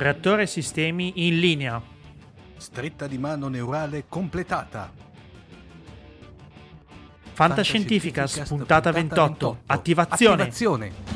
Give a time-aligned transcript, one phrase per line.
[0.00, 1.78] Reattore sistemi in linea.
[2.56, 4.90] Stretta di mano neurale completata.
[7.34, 9.58] Fantascientificas, Fantascientificast, puntata 28.
[9.66, 10.42] Attivazione.
[10.42, 11.09] Attivazione.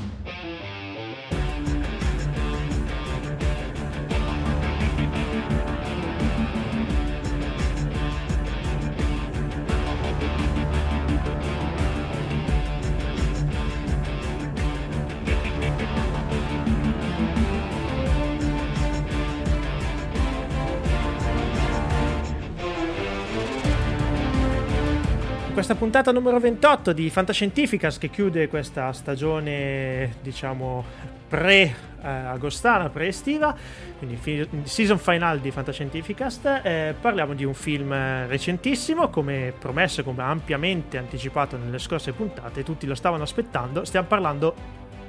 [25.65, 30.85] Questa puntata numero 28 di Fantascientificas che chiude questa stagione, diciamo,
[31.27, 33.57] pre-agostana, pre-estiva,
[33.97, 34.21] quindi
[34.65, 36.61] season final di Fantascientificast.
[36.63, 37.95] Eh, parliamo di un film
[38.27, 43.87] recentissimo, come promesso, come ampiamente anticipato nelle scorse puntate, tutti lo stavano aspettando.
[43.87, 44.55] Stiamo parlando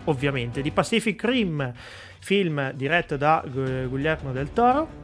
[0.06, 1.74] ovviamente di Pacific Rim,
[2.20, 5.04] film diretto da Gu- Guillermo del Toro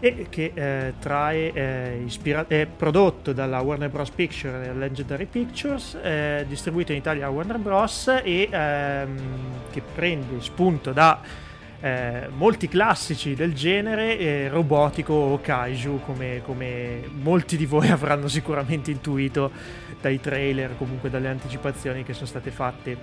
[0.00, 4.10] e che eh, trae, eh, ispira- è prodotto dalla Warner Bros.
[4.10, 8.08] Picture e Legendary Pictures, eh, distribuito in Italia da Warner Bros.
[8.24, 9.18] e ehm,
[9.70, 11.20] che prende spunto da
[11.80, 18.28] eh, molti classici del genere, eh, robotico o kaiju, come, come molti di voi avranno
[18.28, 19.50] sicuramente intuito
[20.00, 22.96] dai trailer, comunque dalle anticipazioni che sono state fatte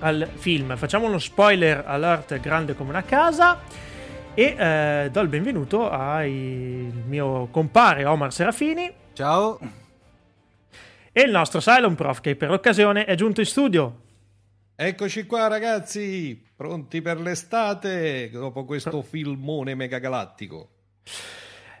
[0.00, 0.76] al film.
[0.76, 3.60] Facciamo uno spoiler alert grande come una casa
[4.34, 9.58] e eh, do il benvenuto al mio compare Omar Serafini Ciao.
[11.12, 14.00] e il nostro Cylon Prof che per l'occasione è giunto in studio.
[14.74, 20.68] Eccoci qua ragazzi, pronti per l'estate dopo questo filmone megagalattico.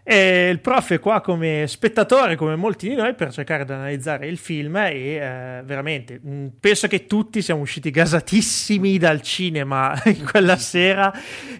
[0.04, 4.26] E il prof è qua come spettatore, come molti di noi, per cercare di analizzare
[4.26, 10.24] il film e eh, veramente mh, penso che tutti siamo usciti gasatissimi dal cinema in
[10.28, 11.12] quella sera,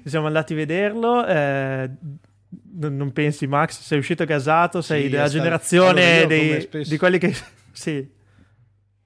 [0.04, 1.24] siamo andati a vederlo.
[1.24, 1.88] eh,
[2.74, 3.80] non, non pensi Max?
[3.80, 4.82] Sei uscito gasato?
[4.82, 7.34] Sei Sì, della generazione dei- di quelli che...
[7.72, 8.06] Sì.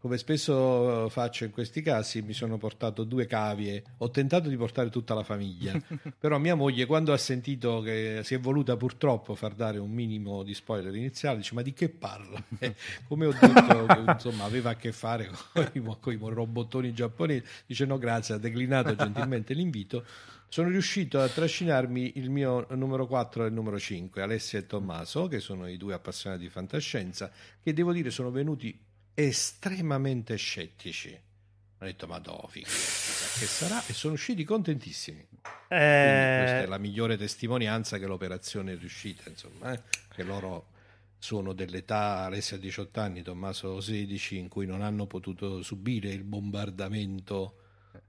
[0.07, 3.83] Come spesso faccio in questi casi, mi sono portato due cavie.
[3.99, 5.73] Ho tentato di portare tutta la famiglia,
[6.17, 10.45] però mia moglie, quando ha sentito che si è voluta purtroppo far dare un minimo
[10.45, 12.41] di spoiler iniziale, dice: Ma di che parla?
[13.09, 15.29] Come ho detto, che, insomma, aveva a che fare
[16.01, 20.05] con i robottoni giapponesi, dice: No, grazie, ha declinato gentilmente l'invito.
[20.49, 25.27] Sono riuscito a trascinarmi il mio numero 4 e il numero 5, Alessia e Tommaso,
[25.27, 27.29] che sono i due appassionati di fantascienza,
[27.61, 28.86] che devo dire sono venuti
[29.17, 31.19] estremamente scettici.
[31.79, 33.83] Ho detto, ma dove, che sarà?
[33.87, 35.27] E sono usciti contentissimi.
[35.29, 39.83] Quindi questa è Eh, la migliore testimonianza che l'operazione è riuscita, insomma, eh?
[40.15, 40.69] che loro
[41.19, 46.23] sono dell'età, Alessia ha 18 anni, Tommaso 16, in cui non hanno potuto subire il
[46.23, 47.61] bombardamento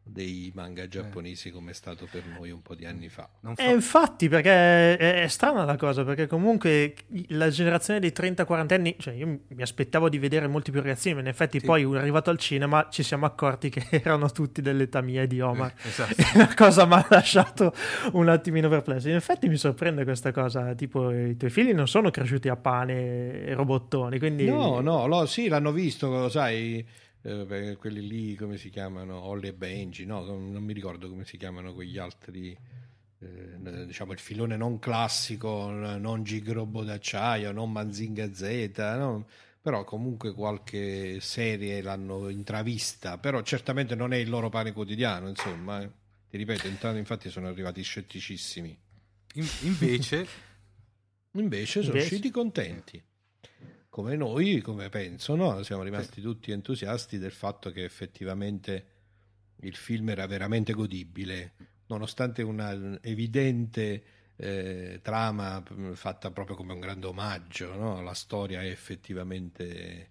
[0.03, 3.29] dei manga giapponesi come è stato per noi un po' di anni fa.
[3.41, 6.95] Non Eh, infatti, perché è, è strana la cosa, perché comunque
[7.29, 11.21] la generazione dei 30-40 anni, cioè io mi aspettavo di vedere molti più ragazzini, ma
[11.21, 11.65] in effetti Sì.
[11.65, 15.73] poi arrivato al cinema ci siamo accorti che erano tutti dell'età mia e di Omar.
[15.83, 16.15] Esatto.
[16.33, 17.73] E la cosa mi ha lasciato
[18.13, 19.07] un attimino perplesso.
[19.09, 23.43] In effetti mi sorprende questa cosa, tipo i tuoi figli non sono cresciuti a pane
[23.45, 24.45] e robottoni, quindi...
[24.45, 26.85] No, no, lo- sì, l'hanno visto, lo sai,
[27.27, 31.25] eh, quelli lì, come si chiamano, Holly e Benji, no, non, non mi ricordo come
[31.25, 32.57] si chiamano quegli altri,
[33.19, 39.27] eh, diciamo il filone non classico, non Gigrobo d'acciaio, non Manzinga Z, no?
[39.61, 45.81] però comunque qualche serie l'hanno intravista, però certamente non è il loro pane quotidiano, insomma,
[45.81, 45.89] eh.
[46.29, 48.77] ti ripeto, intanto infatti sono arrivati scetticissimi.
[49.33, 50.25] In- invece,
[51.37, 52.15] Invece sono Invece?
[52.15, 53.03] usciti contenti.
[53.97, 55.63] Come noi, come penso, no?
[55.63, 58.85] siamo rimasti tutti entusiasti del fatto che effettivamente
[59.61, 61.53] il film era veramente godibile,
[61.87, 64.03] nonostante una evidente
[64.35, 65.63] eh, trama
[65.93, 67.75] fatta proprio come un grande omaggio.
[67.75, 67.99] no?
[68.03, 70.09] La storia è effettivamente,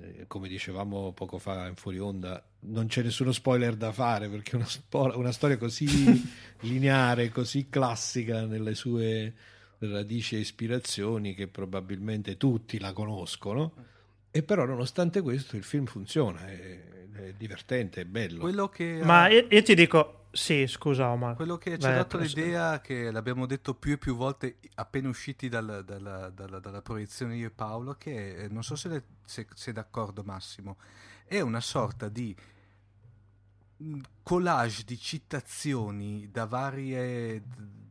[0.00, 4.56] eh, come dicevamo poco fa in fuori onda, non c'è nessuno spoiler da fare perché
[4.56, 5.86] una, spo- una storia così
[6.62, 9.34] lineare, così classica nelle sue
[9.78, 13.72] radici e ispirazioni che probabilmente tutti la conoscono.
[14.30, 18.40] E però, nonostante questo, il film funziona, è, è divertente, è bello.
[18.40, 21.34] quello che, Ma io, io ti dico, sì, scusa Omar.
[21.34, 25.48] quello che ci ha dato l'idea, che l'abbiamo detto più e più volte appena usciti
[25.48, 29.46] dal- dalla, dalla- dalla proiezione io e Paolo, che eh, non so se, le- se
[29.54, 30.76] sei d'accordo Massimo,
[31.24, 32.34] è una sorta di
[33.78, 37.42] mh, collage di citazioni da varie,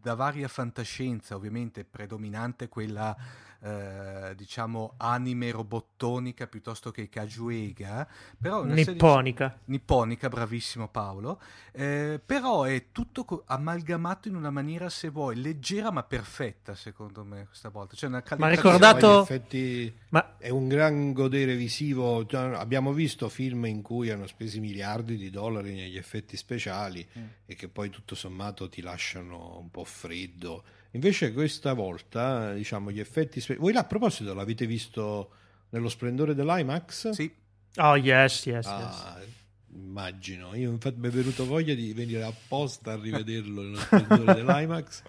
[0.01, 3.15] da varia fantascienza, ovviamente predominante quella
[3.61, 8.07] eh, diciamo anime robottonica piuttosto che cajuega
[8.39, 9.57] però nipponica.
[9.65, 9.71] di...
[9.71, 11.41] nipponica bravissimo Paolo.
[11.71, 17.23] Eh, però è tutto co- amalgamato in una maniera se vuoi leggera ma perfetta secondo
[17.23, 17.95] me questa volta.
[17.95, 19.93] Cioè una ma ricordato effetti...
[20.09, 20.37] ma...
[20.37, 22.25] è un gran godere visivo.
[22.25, 27.25] Cioè, abbiamo visto film in cui hanno speso miliardi di dollari negli effetti speciali mm.
[27.45, 30.63] e che poi tutto sommato ti lasciano un po' freddo
[30.97, 33.39] Invece questa volta, diciamo, gli effetti...
[33.39, 35.29] Spe- Voi là, a proposito, l'avete visto
[35.69, 37.11] nello splendore dell'IMAX?
[37.11, 37.31] Sì.
[37.75, 39.27] Oh, yes, yes, ah, yes.
[39.75, 40.55] Immagino.
[40.55, 45.03] Io infatti mi è venuto voglia di venire apposta a rivederlo nello splendore dell'IMAX.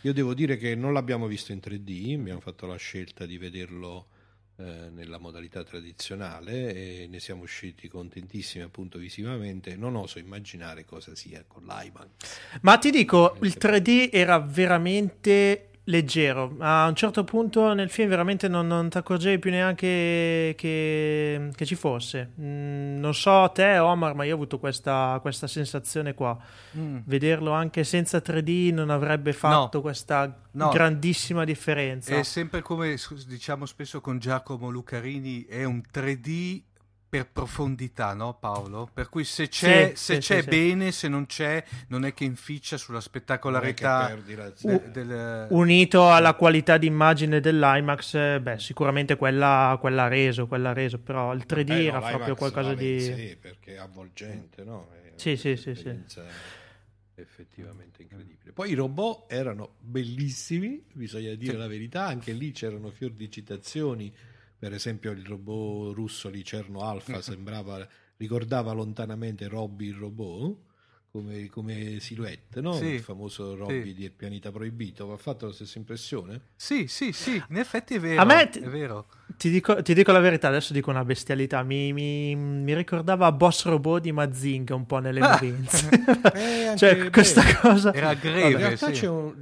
[0.00, 4.06] Io devo dire che non l'abbiamo visto in 3D, abbiamo fatto la scelta di vederlo
[4.58, 9.76] eh, nella modalità tradizionale e ne siamo usciti contentissimi appunto visivamente.
[9.76, 12.06] Non oso immaginare cosa sia con l'IMAX
[12.62, 16.56] ma ti dico il 3D era veramente leggero.
[16.58, 21.66] A un certo punto nel film veramente non, non ti accorgevi più neanche che, che
[21.66, 22.32] ci fosse.
[22.40, 26.36] Mm, non so te, Omar, ma io ho avuto questa, questa sensazione qua.
[26.76, 26.98] Mm.
[27.04, 29.80] Vederlo anche senza 3D non avrebbe fatto no.
[29.80, 30.68] questa no.
[30.70, 32.16] grandissima differenza.
[32.16, 32.96] È sempre come
[33.26, 36.62] diciamo spesso con Giacomo Lucarini, è un 3D
[37.08, 38.88] per profondità, no Paolo?
[38.92, 42.12] Per cui se c'è, sì, se sì, c'è sì, bene, se non c'è, non è
[42.12, 44.16] che inficia sulla spettacolarità
[44.62, 45.46] U- del...
[45.50, 50.98] unito alla qualità d'immagine dell'IMAX, eh, beh, sicuramente quella, quella ha reso, quella ha reso,
[50.98, 53.00] però il 3D eh, era no, proprio qualcosa di...
[53.00, 54.88] Sì, perché è avvolgente, no?
[54.92, 55.94] È sì, sì, sì, sì.
[57.18, 58.52] Effettivamente incredibile.
[58.52, 64.12] Poi i robot erano bellissimi, bisogna dire la verità, anche lì c'erano fior di citazioni
[64.58, 67.86] per esempio il robot russo Licerno Alfa sembrava,
[68.16, 70.56] ricordava lontanamente Robby il robot
[71.16, 72.74] come, come silhouette, no?
[72.74, 73.94] Sì, il famoso Robby sì.
[73.94, 75.10] del pianeta proibito.
[75.12, 76.40] ha fatto la stessa impressione?
[76.56, 78.20] Sì, sì, sì, in effetti è vero.
[78.20, 79.06] A me t- è vero.
[79.36, 81.62] Ti, dico, ti, dico, la verità, adesso dico una bestialità.
[81.62, 85.88] Mi, mi, mi ricordava Boss Robot di Mazinga un po' nelle Marines.
[86.34, 87.92] eh, cioè, questa cosa.
[87.94, 88.50] Era greve.
[88.50, 89.00] in realtà sì.
[89.00, 89.34] c'è un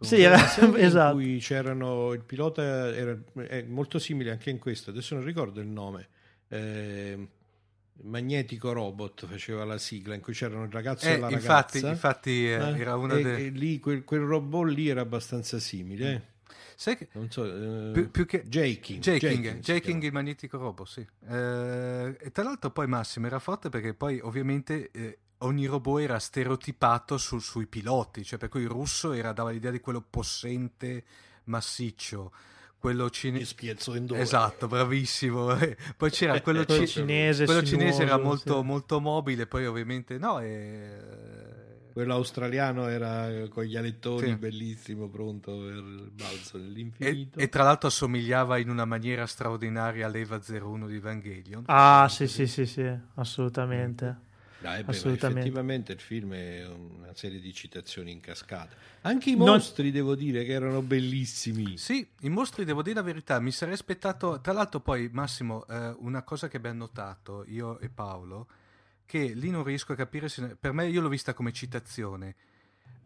[0.00, 0.36] sì, era,
[0.76, 1.18] esatto.
[1.18, 2.62] In cui c'erano il pilota
[2.94, 6.08] era, è molto simile anche in questo, adesso non ricordo il nome.
[6.48, 7.28] Eh,
[8.02, 11.88] Magnetico Robot faceva la sigla in cui c'erano il ragazzo eh, e la infatti, ragazza.
[11.90, 13.48] Infatti, eh, eh era una delle.
[13.48, 16.12] lì quel, quel, robot lì era abbastanza simile.
[16.12, 16.28] Mm.
[16.76, 20.88] Sai che, non so, uh, più, più, che Jaking, Jaking, Jaking, Jaking il magnetico robot,
[20.88, 21.06] sì.
[21.28, 26.18] Eh, e tra l'altro poi Massimo era forte perché poi ovviamente eh, ogni robot era
[26.18, 31.04] stereotipato su, sui piloti, cioè per cui il russo era, dava l'idea di quello possente,
[31.44, 32.32] massiccio.
[32.78, 33.54] Quello cinese.
[34.14, 35.54] Esatto, bravissimo.
[35.98, 36.86] poi c'era quello, ci...
[36.88, 37.44] cinese.
[37.44, 38.66] Quello cinese era molto, sì.
[38.66, 40.40] molto mobile, poi ovviamente no.
[40.40, 41.28] E...
[41.92, 44.36] Quello australiano era con gli alettoni, sì.
[44.36, 47.38] bellissimo, pronto per il balzo nell'infinito.
[47.38, 51.64] E, e, tra l'altro assomigliava in una maniera straordinaria all'Eva 01 di Evangelion.
[51.66, 54.28] Ah, sì, sì, sì, sì, assolutamente.
[54.60, 58.76] Dai, beh, effettivamente il film è una serie di citazioni in cascata.
[59.00, 59.92] Anche i mostri, non...
[59.92, 61.78] devo dire, che erano bellissimi.
[61.78, 64.38] Sì, i mostri, devo dire la verità, mi sarei aspettato...
[64.42, 68.48] Tra l'altro poi, Massimo, eh, una cosa che abbiamo notato, io e Paolo,
[69.06, 70.56] che lì non riesco a capire se...
[70.56, 72.36] Per me, io l'ho vista come citazione.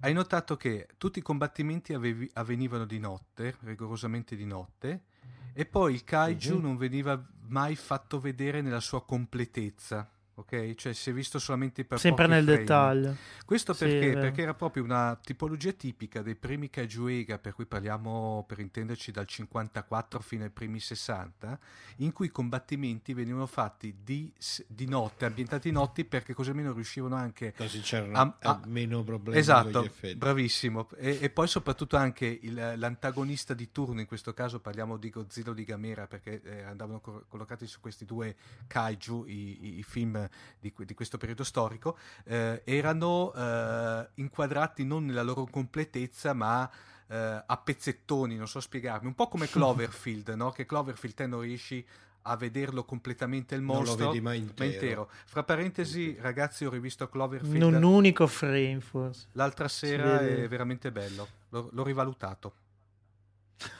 [0.00, 2.28] Hai notato che tutti i combattimenti avevi...
[2.32, 5.04] avvenivano di notte, rigorosamente di notte,
[5.52, 6.60] e poi il kaiju uh-huh.
[6.60, 10.74] non veniva mai fatto vedere nella sua completezza ok?
[10.74, 12.58] Cioè si è visto solamente per Sempre nel frame.
[12.58, 13.16] dettaglio.
[13.44, 14.08] Questo perché?
[14.08, 19.10] Sì, perché era proprio una tipologia tipica dei primi Kajuega, per cui parliamo per intenderci
[19.10, 21.58] dal 54 fino ai primi 60,
[21.96, 24.32] in cui i combattimenti venivano fatti di,
[24.66, 29.38] di notte, ambientati notti, perché così almeno riuscivano anche così c'erano a, a, meno problemi
[29.38, 30.88] esatto, bravissimo.
[30.96, 35.50] E, e, poi soprattutto anche il, l'antagonista di turno, in questo caso parliamo di Godzilla
[35.50, 38.34] o di Gamera, perché eh, andavano co- collocati su questi due
[38.66, 40.23] kaiju i, i, i film
[40.58, 46.70] di, di questo periodo storico, eh, erano eh, inquadrati non nella loro completezza, ma
[47.08, 50.50] eh, a pezzettoni, non so spiegarmi, un po' come Cloverfield, no?
[50.50, 51.84] che Cloverfield te non riesci
[52.26, 54.72] a vederlo completamente il mostro, non lo vedi mai intero.
[54.72, 55.10] intero.
[55.26, 57.62] Fra parentesi, ragazzi, ho rivisto Cloverfield.
[57.62, 59.26] Un unico frame, forse.
[59.32, 61.28] L'altra sera è veramente bello.
[61.50, 62.54] L'ho, l'ho rivalutato.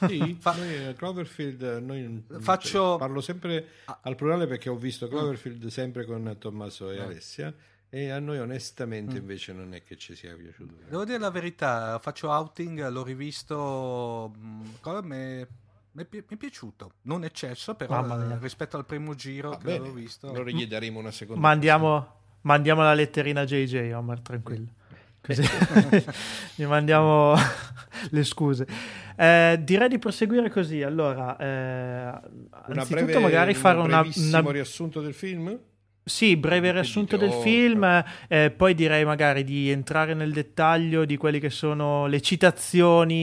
[0.07, 0.55] Sì, Fa...
[0.57, 2.97] noi, eh, Cloverfield, noi Faccio...
[2.97, 3.99] parlo sempre ah.
[4.03, 7.01] al plurale perché ho visto Cloverfield sempre con Tommaso e eh.
[7.01, 7.55] Alessia
[7.95, 9.19] e a noi onestamente mm.
[9.19, 10.75] invece non è che ci sia piaciuto.
[10.89, 15.47] Devo dire la verità, faccio outing, l'ho rivisto, mi
[15.93, 18.05] è piaciuto, non eccesso però
[18.41, 19.79] rispetto al primo giro Va che bene.
[19.79, 20.29] l'ho visto.
[20.29, 21.41] Allora gli daremo una seconda.
[21.41, 24.73] Ma andiamo, mandiamo la letterina a JJ, Omar, tranquillo.
[25.21, 25.43] Così
[26.57, 27.35] gli mandiamo
[28.11, 28.67] le scuse.
[29.17, 30.83] Eh, direi di proseguire così.
[30.83, 32.21] Allora, eh,
[32.69, 34.51] una breve, magari fare un una, una...
[34.51, 35.59] riassunto del film?
[36.07, 41.39] Sì, breve riassunto del film, eh, poi direi magari di entrare nel dettaglio di quelle
[41.39, 43.15] che sono le citazioni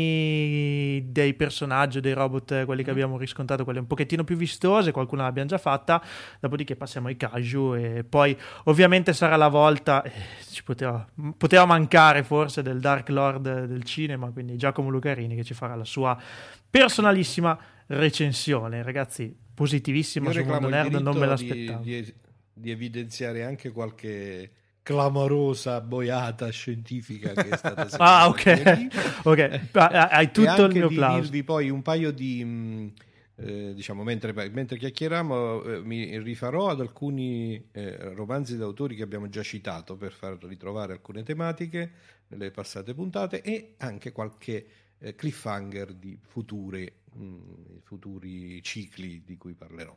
[1.05, 2.93] dei personaggi, dei robot, quelli che mm.
[2.93, 6.01] abbiamo riscontrato, quelle un pochettino più vistose, qualcuna l'abbiamo già fatta,
[6.39, 10.11] dopodiché passiamo ai kaiju e poi ovviamente sarà la volta, eh,
[10.49, 11.07] ci poteva,
[11.37, 15.85] poteva mancare forse del Dark Lord del cinema, quindi Giacomo Lucarini che ci farà la
[15.85, 16.19] sua
[16.67, 18.81] personalissima recensione.
[18.81, 21.83] Ragazzi, positivissima su Mondo Nerd, non me l'aspettavo.
[21.83, 22.13] Di, di
[22.61, 24.51] di evidenziare anche qualche
[24.83, 28.87] clamorosa boiata scientifica che è stata Ah, ok.
[29.23, 31.21] ok, hai tutto il mio plauso.
[31.21, 32.41] dirvi poi un paio di...
[32.43, 32.87] Mm,
[33.35, 39.29] eh, diciamo, mentre, mentre chiacchieriamo, eh, mi rifarò ad alcuni eh, romanzi d'autori che abbiamo
[39.29, 41.91] già citato per far ritrovare alcune tematiche
[42.27, 44.65] nelle passate puntate e anche qualche
[44.99, 47.39] eh, cliffhanger di future, mh, mm,
[47.83, 49.95] futuri cicli di cui parlerò.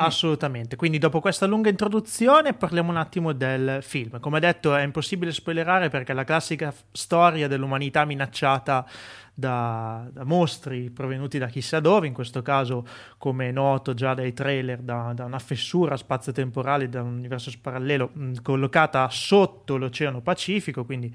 [0.00, 4.20] Assolutamente, quindi dopo questa lunga introduzione parliamo un attimo del film.
[4.20, 8.86] Come detto è impossibile spoilerare perché è la classica storia dell'umanità minacciata
[9.34, 12.86] da, da, mostri provenuti da chissà dove, in questo caso
[13.18, 18.10] come è noto già dai trailer, da, da una fessura spazio-temporale, da un universo parallelo
[18.12, 21.12] mh, collocata sotto l'Oceano Pacifico, quindi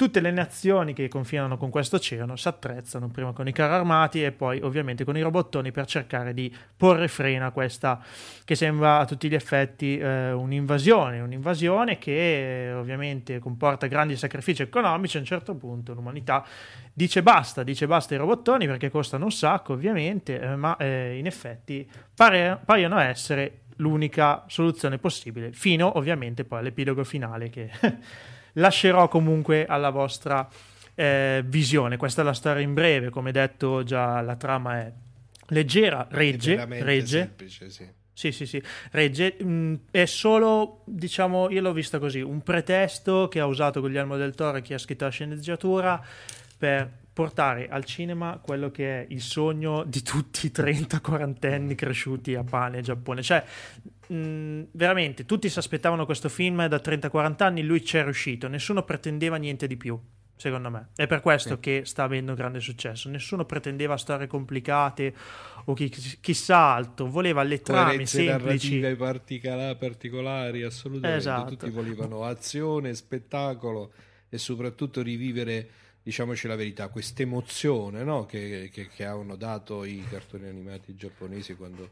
[0.00, 4.24] Tutte le nazioni che confinano con questo oceano si attrezzano prima con i carri armati
[4.24, 8.02] e poi ovviamente con i robottoni per cercare di porre freno a questa
[8.46, 15.18] che sembra a tutti gli effetti eh, un'invasione, un'invasione che ovviamente comporta grandi sacrifici economici.
[15.18, 16.46] A un certo punto l'umanità
[16.94, 21.26] dice basta, dice basta ai robottoni perché costano un sacco ovviamente, eh, ma eh, in
[21.26, 27.70] effetti pare, paiono essere l'unica soluzione possibile, fino ovviamente poi all'epilogo finale che
[28.54, 30.48] lascerò comunque alla vostra
[30.94, 31.96] eh, visione.
[31.96, 34.92] Questa è la storia in breve, come detto già la trama è
[35.48, 37.18] leggera, regge, regge.
[37.18, 37.88] Semplice, sì.
[38.12, 39.36] Sì, sì, sì, regge.
[39.42, 44.34] Mm, è solo, diciamo, io l'ho vista così, un pretesto che ha usato Guglielmo del
[44.34, 46.04] Toro chi ha scritto la sceneggiatura
[46.58, 52.34] per portare al cinema quello che è il sogno di tutti i 30-40 anni cresciuti
[52.34, 53.22] a pane e Giappone.
[53.22, 53.44] Cioè,
[54.06, 58.84] mh, veramente, tutti si aspettavano questo film da 30-40 anni, lui ci è riuscito, nessuno
[58.84, 60.00] pretendeva niente di più.
[60.40, 61.60] Secondo me è per questo sì.
[61.60, 63.10] che sta avendo un grande successo.
[63.10, 65.14] Nessuno pretendeva storie complicate
[65.66, 68.96] o chi, chissà altro, voleva le trame semplici e
[69.76, 70.62] particolari.
[70.62, 71.56] Assolutamente, esatto.
[71.56, 73.92] tutti volevano azione, spettacolo
[74.30, 75.68] e soprattutto rivivere
[76.02, 78.24] diciamoci la verità, questa emozione no?
[78.24, 81.90] che, che, che, hanno dato i cartoni animati giapponesi quando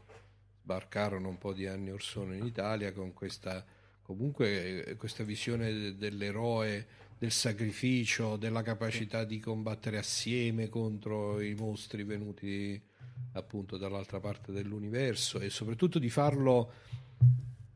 [0.61, 3.63] sbarcarono un po' di anni or sono in Italia con questa,
[4.01, 6.85] comunque, questa visione dell'eroe,
[7.17, 12.81] del sacrificio, della capacità di combattere assieme contro i mostri venuti
[13.33, 16.71] appunto dall'altra parte dell'universo e soprattutto di farlo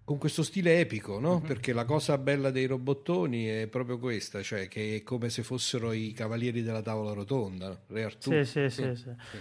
[0.04, 1.38] con questo stile epico, no?
[1.38, 1.48] Mm-hmm.
[1.48, 5.92] Perché la cosa bella dei robottoni è proprio questa, cioè che è come se fossero
[5.92, 8.32] i cavalieri della tavola rotonda, Re Artù.
[8.32, 8.96] Sì, sì, sì.
[8.96, 8.96] sì.
[8.96, 9.38] sì.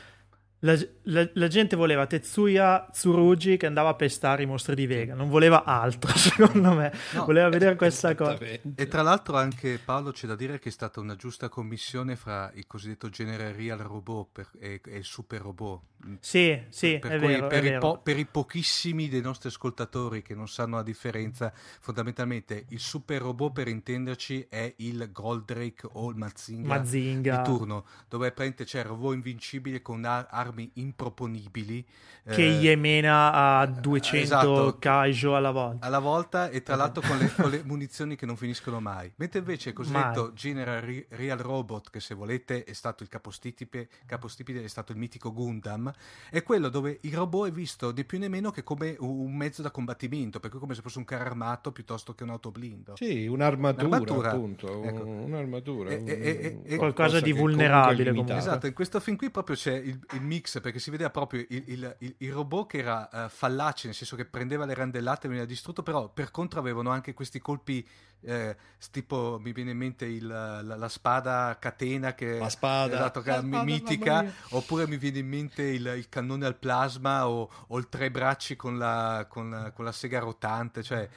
[0.64, 5.12] La, la, la, gente voleva Tetsuya Tsurugi che andava a pestare i mostri di Vega,
[5.12, 6.92] non voleva altro, secondo me.
[7.14, 8.38] No, voleva vedere questa cosa.
[8.38, 12.49] E tra l'altro anche Paolo c'è da dire che è stata una giusta commissione fra
[12.54, 15.81] il cosiddetto genere real robot per, e, e, il super robot.
[16.21, 20.23] Sì, sì, per, per, cui, vero, per, i po- per, i pochissimi dei nostri ascoltatori
[20.23, 26.11] che non sanno la differenza, fondamentalmente il super robot per intenderci è il Goldrake o
[26.11, 27.37] il Mazinga, Mazinga.
[27.37, 31.85] di turno, dove praticamente c'è il robot invincibile con armi armi improponibili.
[32.25, 35.85] Che eh, Yemena a 200 esatto, kaiju alla volta.
[35.85, 39.11] Alla volta e tra l'altro con le, con le munizioni che non finiscono mai.
[39.16, 44.62] Mentre invece il cosiddetto General Real Robot, che se volete è stato il capostipite, capostipite
[44.62, 45.91] è stato il mitico Gundam,
[46.30, 49.62] è quello dove il robot è visto né più né meno che come un mezzo
[49.62, 52.96] da combattimento, per cui come se fosse un carro armato piuttosto che un autoblindo.
[52.96, 55.04] Sì, un'armatura, un'armatura appunto, ecco.
[55.06, 55.90] un'armatura.
[55.90, 58.37] E, e, e, qualcosa di vulnerabile comunque.
[58.37, 61.62] Esatto, in questo film qui proprio c'è il, il mix perché si vedeva proprio il,
[61.66, 65.28] il, il, il robot che era uh, fallace, nel senso che prendeva le randellate e
[65.28, 67.87] veniva distrutto, però per contro avevano anche questi colpi
[68.25, 68.56] eh,
[68.90, 73.40] tipo mi viene in mente il, la, la, spada catena che la spada, esatto, la
[73.40, 77.88] spada mitica oppure mi viene in mente il, il cannone al plasma o, o, il
[77.88, 81.08] tre bracci con la, con, con la sega rotante cioè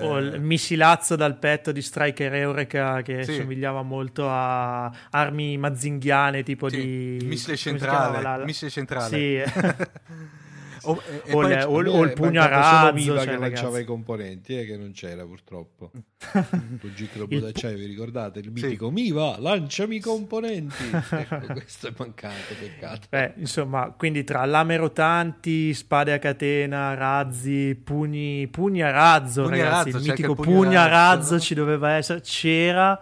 [0.00, 3.34] o il eh, missilazzo dal petto di Striker Eureka che sì.
[3.34, 7.18] somigliava molto a armi mazinghiane tipo sì.
[7.18, 8.44] di missile centrale, la...
[8.44, 9.08] missile centrale.
[9.08, 9.42] Sì.
[10.84, 13.16] o, e, o, le, o, o il pugno a razzo.
[13.16, 15.90] Cioè, che lanciava i componenti, eh, che non c'era purtroppo.
[16.32, 18.40] Con Giclo Bodacciai, vi ricordate?
[18.40, 18.92] Il mitico sì.
[18.92, 20.90] Miva, lanciami i componenti.
[21.10, 23.06] ecco, questo è mancato, peccato.
[23.08, 29.58] Beh, insomma, quindi tra lame rotanti, spade a catena, razzi, pugni, pugni a razzo, pugni
[29.58, 32.98] ragazzi, a razzo, il mitico pugno a razzo, razzo ci doveva essere, c'era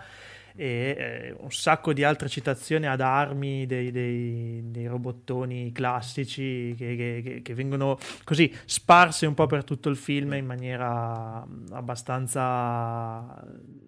[0.55, 7.23] e eh, un sacco di altre citazioni ad armi dei, dei, dei robottoni classici che,
[7.23, 13.43] che, che, vengono così sparse un po' per tutto il film in maniera abbastanza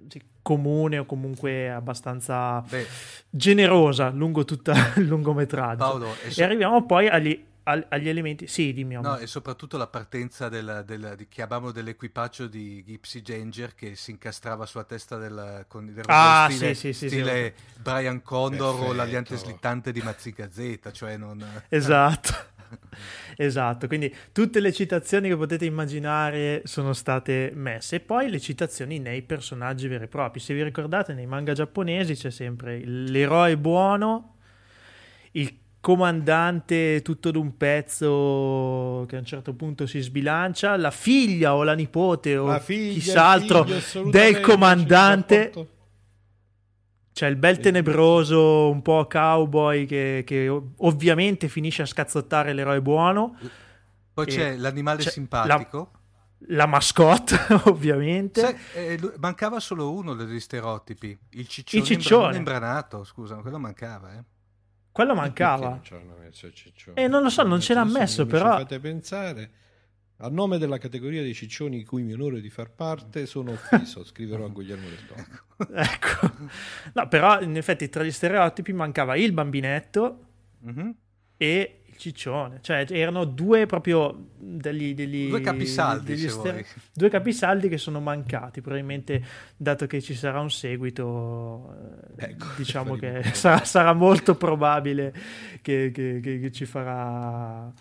[0.09, 2.87] sì, comune o comunque abbastanza Beh.
[3.31, 5.77] generosa lungo tutto il lungometraggio.
[5.77, 8.47] Paolo, e, so- e arriviamo poi agli agli elementi.
[8.47, 8.95] Sì, dimmi.
[9.01, 14.13] No, e soprattutto la partenza del, del, di, chiamavamo dell'equipaggio di Gypsy Ginger che si
[14.13, 18.91] incastrava sulla testa del, con il ah, stile, sì, sì, stile sì, Brian Condor Perfetto.
[18.91, 21.45] o l'aliante slittante di Mazzica Z, cioè non...
[21.69, 22.53] Esatto.
[23.37, 28.99] esatto, quindi tutte le citazioni che potete immaginare sono state messe e poi le citazioni
[28.99, 30.41] nei personaggi veri e propri.
[30.41, 34.37] Se vi ricordate, nei manga giapponesi c'è sempre l'eroe buono,
[35.33, 41.63] il comandante tutto d'un pezzo che a un certo punto si sbilancia, la figlia o
[41.63, 43.67] la nipote o la figlia, chissà altro
[44.11, 45.53] del comandante.
[47.13, 53.37] C'è il bel tenebroso, un po' cowboy che, che ovviamente finisce a scazzottare l'eroe buono.
[54.15, 55.91] Poi c'è l'animale c'è simpatico.
[56.47, 57.39] La, la mascotte,
[57.69, 58.41] ovviamente.
[58.41, 62.37] Sai, eh, mancava solo uno degli stereotipi, il ciccione, il ciccione.
[62.39, 64.33] imbranato, scusa, quello mancava, eh.
[64.95, 65.81] Quello mancava.
[66.95, 68.53] E eh, non lo so, non ce l'ha messo, però.
[68.53, 69.51] Mi fate pensare.
[70.19, 74.05] A nome della categoria dei ciccioni di cui mi onore di far parte, sono offeso.
[74.07, 75.75] Scriverò a Guglielmo del Toro.
[75.75, 76.31] ecco.
[76.93, 80.27] No, però in effetti tra gli stereotipi mancava il bambinetto
[80.65, 80.91] mm-hmm.
[81.39, 87.79] e ciccione, cioè erano due proprio degli, degli due capisaldi, degli ster- due capisaldi che
[87.79, 89.23] sono mancati, probabilmente
[89.57, 91.75] dato che ci sarà un seguito,
[92.17, 95.13] eh, ecco, diciamo che sarà, sarà, molto probabile
[95.63, 97.73] che, che, che, che ci farà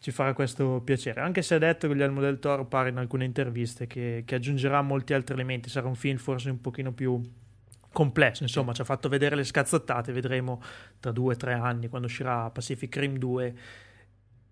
[0.00, 1.20] ci farà questo piacere.
[1.20, 5.12] Anche se ha detto Guglielmo del Toro, pare in alcune interviste, che, che, aggiungerà molti
[5.12, 5.68] altri elementi.
[5.68, 7.20] Sarà un film forse un pochino più
[7.92, 10.62] complesso, insomma, ci ha fatto vedere le scazzottate, vedremo
[10.98, 13.54] tra due o tre anni, quando uscirà Pacific Rim 2,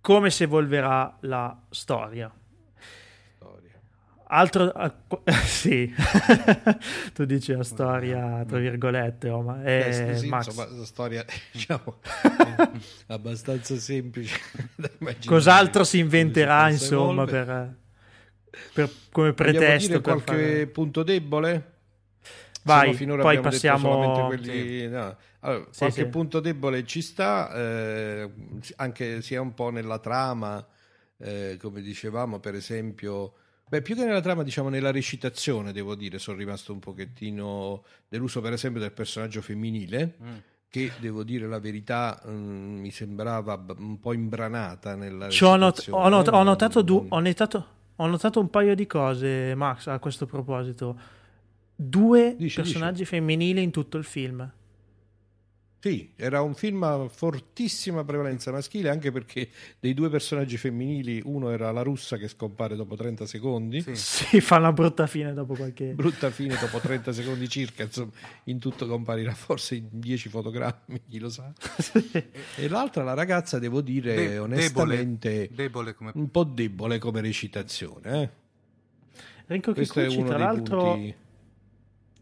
[0.01, 2.33] come si evolverà la storia.
[3.37, 3.81] storia.
[4.31, 5.93] Altro, uh, sì,
[7.15, 12.01] tu dici la storia, tra virgolette, oh, ma è, eh, sì, insomma, la storia, diciamo,
[13.07, 14.39] abbastanza semplice.
[15.25, 17.77] Cos'altro si inventerà, insomma, per,
[18.73, 20.01] per, come pretesto?
[20.01, 20.67] qualche fare...
[20.67, 21.77] punto debole?
[22.69, 24.27] Vai, finora poi passiamo...
[24.27, 24.45] Quelli...
[24.45, 24.89] Sì.
[24.89, 25.17] No.
[25.41, 26.09] Allora, sì, qualche sì.
[26.09, 28.31] punto debole ci sta, eh,
[28.77, 30.65] anche sia un po' nella trama,
[31.19, 33.35] eh, come dicevamo, per esempio...
[33.69, 38.41] Beh, più che nella trama, diciamo nella recitazione, devo dire, sono rimasto un pochettino deluso,
[38.41, 40.37] per esempio, del personaggio femminile, mm.
[40.71, 45.87] che, devo dire la verità, mh, mm, mi sembrava un po' imbranata nella ho, not-
[45.91, 49.99] ho, not- ho, notato du- ho, notato, ho notato un paio di cose, Max, a
[49.99, 50.99] questo proposito
[51.81, 53.11] due dici, personaggi dici.
[53.11, 54.53] femminili in tutto il film.
[55.81, 61.51] Sì, era un film a fortissima prevalenza maschile, anche perché dei due personaggi femminili, uno
[61.51, 63.81] era la russa che scompare dopo 30 secondi.
[63.83, 65.93] Sì, sì fa una brutta fine dopo qualche...
[65.95, 68.11] Brutta fine dopo 30 secondi circa, insomma,
[68.45, 71.53] in tutto comparirà forse in 10 fotogrammi, chi lo sa.
[71.79, 72.11] sì.
[72.59, 76.11] E l'altra, la ragazza, devo dire De- onestamente, debole, debole come...
[76.17, 78.23] un po' debole come recitazione.
[78.23, 78.31] Eh?
[79.47, 80.95] Enrico Kikuchi, tra l'altro...
[80.95, 81.27] Punti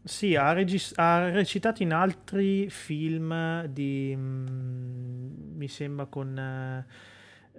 [0.03, 4.13] sì, ha, regis- ha, recitato in altri film di...
[4.15, 6.85] Mm, mi sembra con...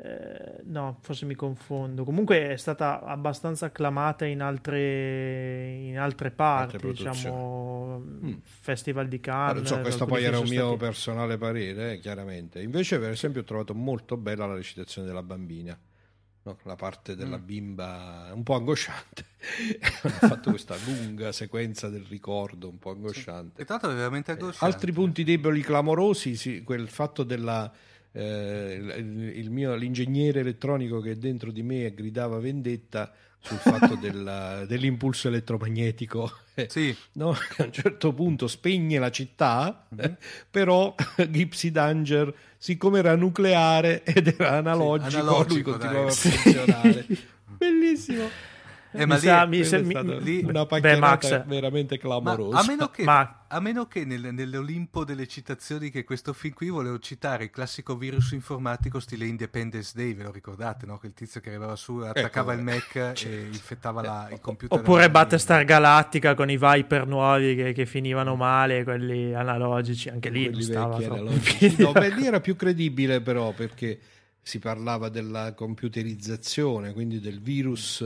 [0.01, 2.05] Eh, no, forse mi confondo.
[2.05, 8.35] Comunque è stata abbastanza acclamata in altre, in altre parti, altre diciamo, mm.
[8.43, 9.67] Festival di Cannes.
[9.67, 10.77] So, questo poi era un mio stati...
[10.77, 12.63] personale parere, eh, chiaramente.
[12.63, 15.77] Invece, per esempio, ho trovato molto bella la recitazione della bambina
[16.43, 16.59] no?
[16.63, 17.45] la parte della mm.
[17.45, 19.25] bimba un po' angosciante.
[19.81, 23.57] ha fatto questa lunga sequenza del ricordo un po' angosciante.
[23.57, 23.63] Sì.
[23.63, 24.65] È stato veramente angosciante.
[24.65, 27.71] altri punti deboli clamorosi, sì, quel fatto della...
[28.11, 34.65] Eh, il, il mio, l'ingegnere elettronico che dentro di me gridava vendetta sul fatto della,
[34.67, 36.31] dell'impulso elettromagnetico
[36.69, 36.95] sì.
[37.13, 37.31] no?
[37.31, 40.13] a un certo punto spegne la città mm-hmm.
[40.51, 46.09] però Gypsy Danger siccome era nucleare ed era analogico, sì, analogico lui continuava dai.
[46.09, 47.07] a funzionare
[47.57, 48.29] bellissimo
[48.93, 52.59] Eh, ma mi lì, sa, mi, mi, mi, lì, una paccherata veramente clamorosa.
[52.59, 53.45] a meno che, ma...
[53.47, 57.97] a meno che nel, nell'Olimpo delle citazioni che questo film qui volevo citare il classico
[57.97, 60.99] virus informatico stile Independence Day, ve lo ricordate, no?
[60.99, 63.29] Quel tizio che arrivava su, attaccava ecco, il Mac certo.
[63.29, 64.79] e infettava la, il computer.
[64.79, 70.47] Oppure Battlestar Galactica con i Viper nuovi che, che, finivano male, quelli analogici, anche lì
[70.47, 71.77] quelli stava analogici.
[71.89, 73.99] No, beh, lì era più credibile però perché
[74.41, 78.03] si parlava della computerizzazione, quindi del virus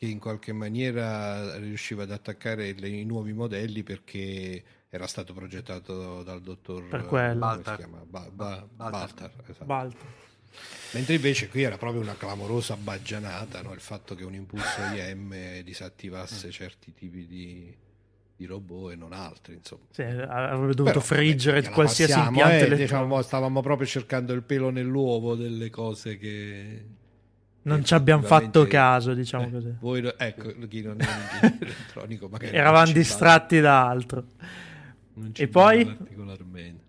[0.00, 6.22] che in qualche maniera riusciva ad attaccare le, i nuovi modelli perché era stato progettato
[6.22, 7.38] dal dottor per quello.
[7.38, 7.86] Baltar.
[8.06, 9.30] Ba- ba- Baltar.
[9.46, 9.64] Esatto.
[9.66, 10.08] Baltar.
[10.92, 13.74] Mentre invece qui era proprio una clamorosa baggianata no?
[13.74, 16.50] il fatto che un impulso IM disattivasse mm.
[16.50, 17.76] certi tipi di,
[18.36, 19.56] di, robot e non altri.
[19.56, 19.82] Insomma.
[19.90, 22.72] Sì, avrebbe dovuto Però, friggere beh, qualsiasi passiamo, impianto.
[22.72, 26.84] Eh, diciamo, stavamo proprio cercando il pelo nell'uovo delle cose che
[27.62, 29.74] non ci abbiamo fatto caso, diciamo eh, così.
[29.80, 31.06] Voi, ecco, chi non è
[31.60, 34.24] elettronico, magari eravamo distratti da altro.
[35.34, 35.84] E poi?
[35.84, 36.88] Particolarmente.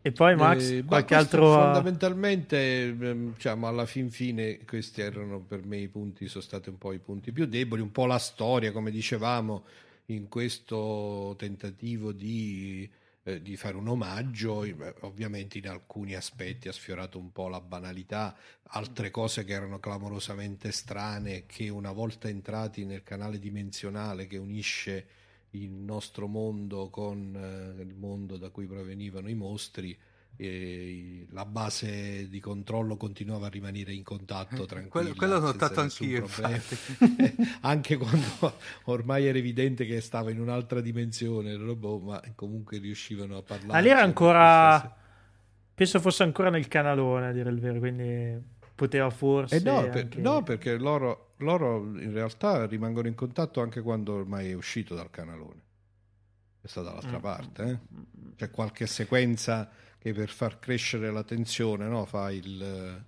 [0.00, 1.52] E poi Max, eh, qualche altro...
[1.52, 6.78] Fondamentalmente, ehm, diciamo, alla fin fine questi erano per me i punti, sono stati un
[6.78, 9.64] po' i punti più deboli, un po' la storia, come dicevamo,
[10.06, 12.88] in questo tentativo di
[13.28, 14.64] eh, di fare un omaggio,
[15.00, 18.34] ovviamente in alcuni aspetti ha sfiorato un po' la banalità,
[18.70, 25.06] altre cose che erano clamorosamente strane, che una volta entrati nel canale dimensionale che unisce
[25.50, 29.98] il nostro mondo con eh, il mondo da cui provenivano i mostri,
[30.40, 35.12] e la base di controllo continuava a rimanere in contatto tranquillo.
[35.16, 36.28] Quello, l'ho notato anch'io,
[37.62, 43.36] anche quando ormai era evidente che stava in un'altra dimensione il robot, ma comunque riuscivano
[43.36, 43.72] a parlare.
[43.72, 44.96] Ma lì era ancora,
[45.74, 48.40] penso fosse ancora nel canalone a dire il vero, quindi
[48.76, 49.56] poteva forse...
[49.56, 50.20] Eh no, per, anche...
[50.20, 55.10] no, perché loro, loro in realtà rimangono in contatto anche quando ormai è uscito dal
[55.10, 55.62] canalone.
[56.60, 57.20] È stata dall'altra mm.
[57.20, 57.78] parte, eh?
[58.36, 59.68] C'è qualche sequenza
[60.08, 62.04] che per far crescere la tensione no?
[62.04, 63.04] fa, il,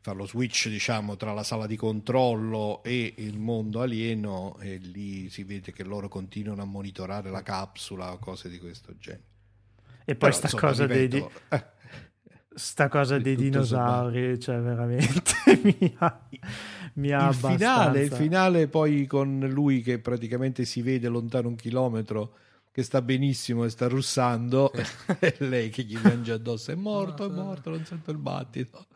[0.00, 5.28] fa lo switch diciamo, tra la sala di controllo e il mondo alieno e lì
[5.30, 9.30] si vede che loro continuano a monitorare la capsula o cose di questo genere.
[10.04, 11.16] E poi Però, sta insomma, cosa ripeto,
[11.48, 11.58] dei...
[11.58, 11.64] Eh,
[12.54, 15.32] sta cosa dei dinosauri, cioè veramente
[15.62, 16.28] mi ha,
[16.94, 21.54] mi ha il finale, il finale poi con lui che praticamente si vede lontano un
[21.54, 22.34] chilometro
[22.72, 27.28] che sta benissimo e sta russando e lei che gli mangia addosso è morto, è
[27.28, 28.86] morto, non sento il battito.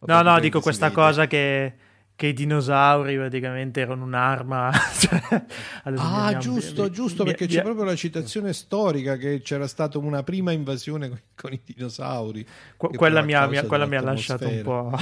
[0.00, 1.00] no, no, dico questa vede.
[1.00, 1.74] cosa che,
[2.14, 4.70] che, i dinosauri praticamente erano un'arma.
[4.96, 5.44] cioè,
[5.82, 11.08] ah, giusto, giusto, perché c'è proprio la citazione storica che c'era stata una prima invasione
[11.08, 12.46] con, con i dinosauri.
[12.76, 14.92] Qu- quella mi ha, quella mi ha lasciato un po'...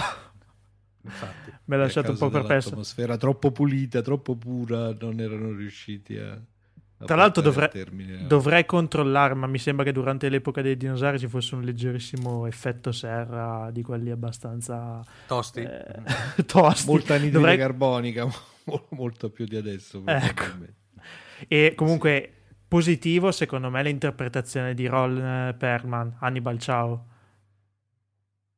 [1.04, 2.68] Infatti, mi ha lasciato un po' perplesso.
[2.70, 6.40] L'atmosfera troppo pulita, troppo pura, non erano riusciti a
[7.04, 7.68] tra l'altro dovrei,
[8.26, 12.92] dovrei, controllare, ma mi sembra che durante l'epoca dei dinosauri ci fosse un leggerissimo effetto
[12.92, 15.60] serra di quelli abbastanza tosti.
[15.60, 16.86] Eh, tosti.
[16.86, 17.56] Molta anidride dovrei...
[17.58, 18.26] carbonica,
[18.90, 20.02] molto più di adesso.
[20.04, 20.44] Ecco.
[21.48, 22.54] E comunque sì.
[22.68, 27.06] positivo secondo me l'interpretazione di Ron eh, Perlman, Hannibal Ciao.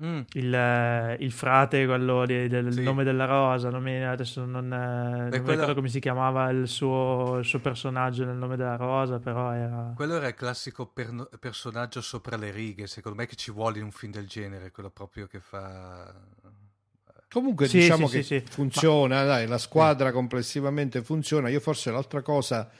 [0.05, 0.21] Mm.
[0.33, 2.83] Il, il, frate, quello di, del sì.
[2.83, 5.51] nome della rosa, nome, adesso non, eh, Beh, non quello...
[5.53, 9.93] ricordo come si chiamava il suo, il suo, personaggio nel nome della rosa, però era...
[9.97, 13.85] Quello era il classico per, personaggio sopra le righe, secondo me che ci vuole in
[13.85, 16.13] un film del genere, quello proprio che fa...
[17.31, 19.25] Comunque sì, diciamo sì, che sì, funziona, Ma...
[19.25, 21.49] dai, la squadra complessivamente funziona.
[21.49, 22.71] Io forse l'altra cosa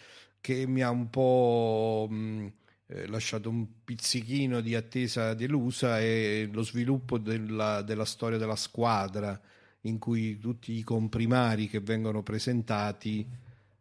[0.41, 2.07] che mi ha un po'...
[2.11, 2.53] Mh,
[2.95, 9.39] eh, lasciato un pizzichino di attesa delusa è lo sviluppo della, della storia della squadra
[9.83, 13.27] in cui tutti i comprimari che vengono presentati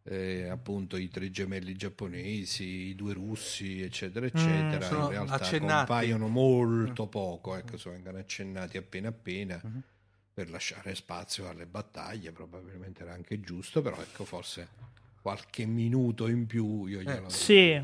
[0.06, 5.34] eh, appunto i tre gemelli giapponesi, i due russi, eccetera, mm, eccetera, mm, in realtà
[5.34, 5.86] accennati.
[5.86, 7.92] compaiono molto poco, ecco, mm.
[7.92, 9.78] vengono accennati appena appena mm-hmm.
[10.34, 14.68] per lasciare spazio alle battaglie, probabilmente era anche giusto, però ecco, forse
[15.24, 17.82] qualche minuto in più io glielo eh, sì.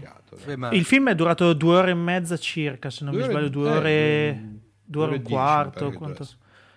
[0.73, 3.71] il film è durato due ore e mezza circa se non due mi sbaglio due
[3.71, 4.41] ore, eh,
[4.85, 6.29] due ore e un quarto quanto...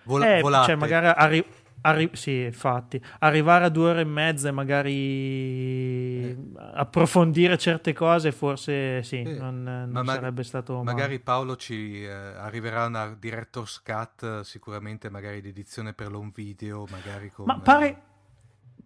[0.04, 1.46] Vola, eh, cioè magari arri-
[1.82, 6.36] arri- sì infatti arrivare a due ore e mezza e magari eh.
[6.76, 9.36] approfondire certe cose forse sì eh.
[9.36, 11.20] non, non Ma sarebbe stato magari male.
[11.20, 17.30] Paolo ci eh, arriverà una director's cut sicuramente magari di edizione per l'home video magari
[17.30, 18.12] con Ma pare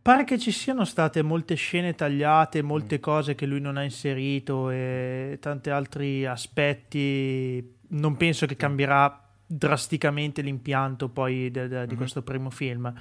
[0.01, 3.01] Pare che ci siano state molte scene tagliate, molte mm.
[3.01, 7.77] cose che lui non ha inserito e tanti altri aspetti.
[7.89, 11.97] Non penso che cambierà drasticamente l'impianto poi de, de, di mm-hmm.
[11.97, 12.93] questo primo film.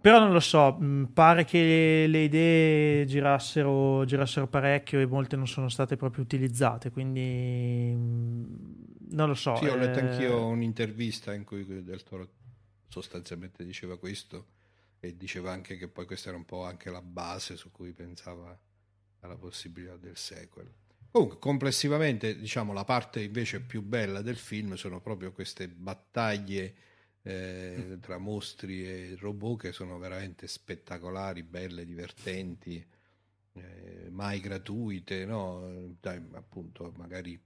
[0.00, 5.48] però non lo so, mh, pare che le idee girassero, girassero, parecchio e molte non
[5.48, 9.56] sono state proprio utilizzate, quindi mh, non lo so.
[9.56, 10.02] Sì, ho letto eh...
[10.02, 12.28] anch'io un'intervista in cui Del Toro
[12.88, 14.46] sostanzialmente diceva questo
[15.00, 18.58] e diceva anche che poi questa era un po' anche la base su cui pensava
[19.20, 20.72] alla possibilità del sequel.
[21.10, 26.74] Comunque, complessivamente, diciamo, la parte invece più bella del film sono proprio queste battaglie
[27.22, 32.84] eh, tra mostri e robot che sono veramente spettacolari, belle, divertenti,
[33.54, 35.94] eh, mai gratuite, no?
[36.00, 37.40] Dai, appunto, magari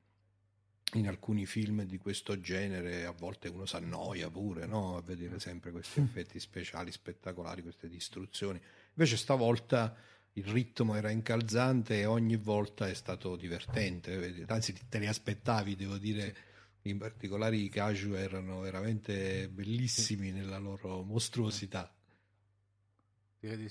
[0.95, 4.97] in alcuni film di questo genere a volte uno si annoia pure no?
[4.97, 8.61] a vedere sempre questi effetti speciali spettacolari, queste distruzioni.
[8.95, 9.97] Invece stavolta
[10.35, 15.99] il ritmo era incalzante e ogni volta è stato divertente, anzi te ne aspettavi, devo
[15.99, 16.37] dire,
[16.83, 21.93] in particolare i Kaju erano veramente bellissimi nella loro mostruosità.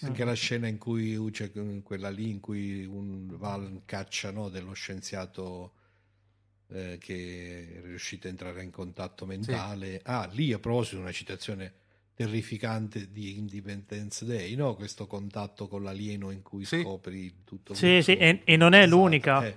[0.01, 1.51] Anche la scena in cui c'è
[1.83, 5.73] quella lì in cui un Val caccia no, dello scienziato
[6.71, 9.91] eh, che è riuscito a entrare in contatto mentale.
[9.91, 10.01] Sì.
[10.03, 11.73] Ah, lì a proposito una citazione
[12.13, 14.75] terrificante di Independence Day, no?
[14.75, 16.81] questo contatto con l'alieno in cui sì.
[16.81, 17.73] scopri tutto.
[17.73, 18.95] Sì, sì, e, e, non è esatto.
[18.95, 19.45] l'unica.
[19.45, 19.55] Eh,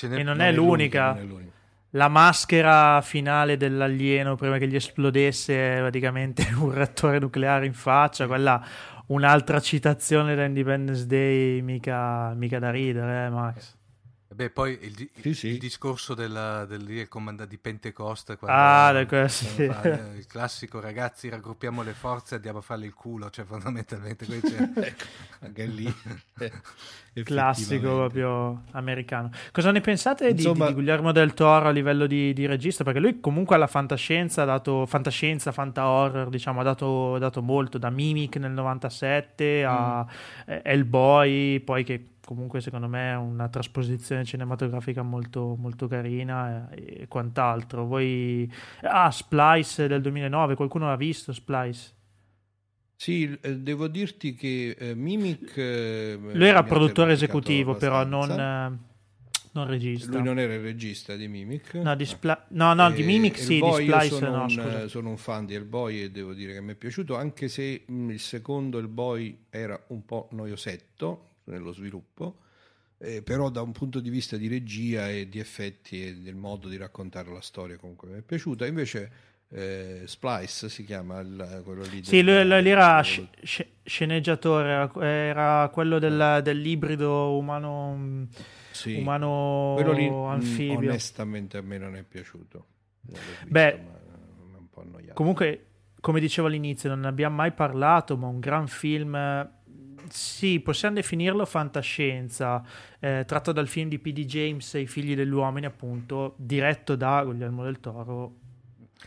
[0.00, 1.12] e non, non, è, è l'unica.
[1.12, 1.54] Non è l'unica.
[1.90, 8.62] La maschera finale dell'alieno prima che gli esplodesse praticamente un reattore nucleare in faccia, quella
[9.06, 13.76] un'altra citazione da Independence Day mica, mica da ridere, eh, Max.
[14.28, 15.46] Beh, poi il, sì, sì.
[15.48, 19.62] il discorso della, del, del comandante di Pentecoste, ah, fa, sì.
[19.62, 24.26] il classico ragazzi raggruppiamo le forze e andiamo a farle il culo, cioè fondamentalmente
[24.74, 25.04] ecco,
[25.40, 25.94] anche lì
[27.22, 29.30] classico proprio americano.
[29.52, 32.82] Cosa ne pensate Insomma, di, di, Guillermo del Toro a livello di, di, regista?
[32.82, 37.78] Perché lui comunque alla fantascienza ha dato fantascienza, fanta horror, diciamo, ha dato, dato molto,
[37.78, 40.58] da Mimic nel 97 a mm.
[40.64, 47.08] Hellboy, poi che comunque secondo me è una trasposizione cinematografica molto, molto carina e, e,
[47.08, 47.86] quant'altro.
[47.86, 48.52] Voi...
[48.82, 51.94] Ah, Splice del 2009, qualcuno l'ha visto Splice?
[52.96, 55.56] Sì, eh, devo dirti che eh, Mimic...
[55.56, 58.78] Eh, Lui era produttore esecutivo, però non, eh,
[59.52, 60.10] non, regista.
[60.10, 61.74] Lui non era il regista di Mimic.
[61.74, 65.16] No, di, Spla- no, no, di Mimic sì, di Splice sono, no, un, sono un
[65.16, 68.20] fan di Hellboy e devo dire che mi è piaciuto, anche se mh, mm, il
[68.20, 72.38] secondo Hellboy era un po' noiosetto, nello sviluppo,
[72.98, 76.68] eh, però da un punto di vista di regia e di effetti e del modo
[76.68, 78.66] di raccontare la storia comunque mi è piaciuta.
[78.66, 79.10] Invece
[79.48, 82.02] eh, Splice si chiama il, quello lì.
[82.02, 88.26] Sì, lui, lui era sc- sceneggiatore, era quello del, dell'ibrido umano,
[88.70, 88.94] sì.
[88.94, 90.88] umano quello lì, anfibio.
[90.88, 92.66] Onestamente a me non è piaciuto.
[93.02, 93.80] Visto, Beh,
[95.12, 95.66] comunque,
[96.00, 99.14] come dicevo all'inizio, non ne abbiamo mai parlato, ma un gran film
[100.08, 102.64] sì, possiamo definirlo fantascienza,
[102.98, 104.24] eh, tratto dal film di P.D.
[104.24, 108.34] James, I figli dell'uomo, appunto, diretto da Guglielmo del Toro.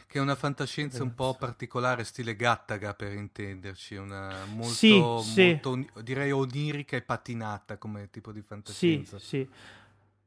[0.05, 5.73] Che è una fantascienza un po' particolare, stile Gattaga per intenderci, una molto, sì, molto
[5.73, 5.89] sì.
[6.03, 9.19] direi onirica e patinata come tipo di fantascienza.
[9.19, 9.47] Sì,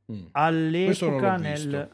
[0.06, 0.12] sì.
[0.12, 0.26] Mm.
[0.32, 1.90] All'epoca nel...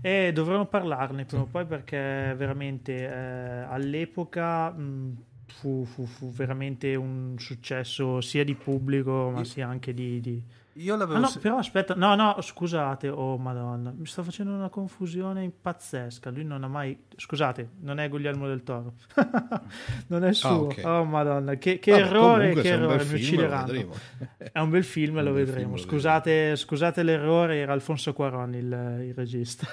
[0.00, 4.70] Eh, dovremmo parlarne prima o poi perché veramente eh, all'epoca...
[4.70, 5.24] Mh,
[5.58, 10.20] fu, fu, fu, veramente un successo sia di pubblico ma sia anche di...
[10.20, 10.42] di...
[10.78, 11.18] Io l'avevo...
[11.18, 16.30] Ah, no, però aspetta, no, no, scusate, oh madonna, mi sto facendo una confusione pazzesca,
[16.30, 16.98] lui non ha mai...
[17.14, 18.94] Scusate, non è Guglielmo del Toro,
[20.08, 20.84] non è suo, ah, okay.
[20.84, 23.94] oh madonna, che, che Vabbè, errore, che errore, mi uccideranno.
[24.36, 29.66] È un bel film lo vedremo, scusate, scusate l'errore, era Alfonso Cuarón il, il regista.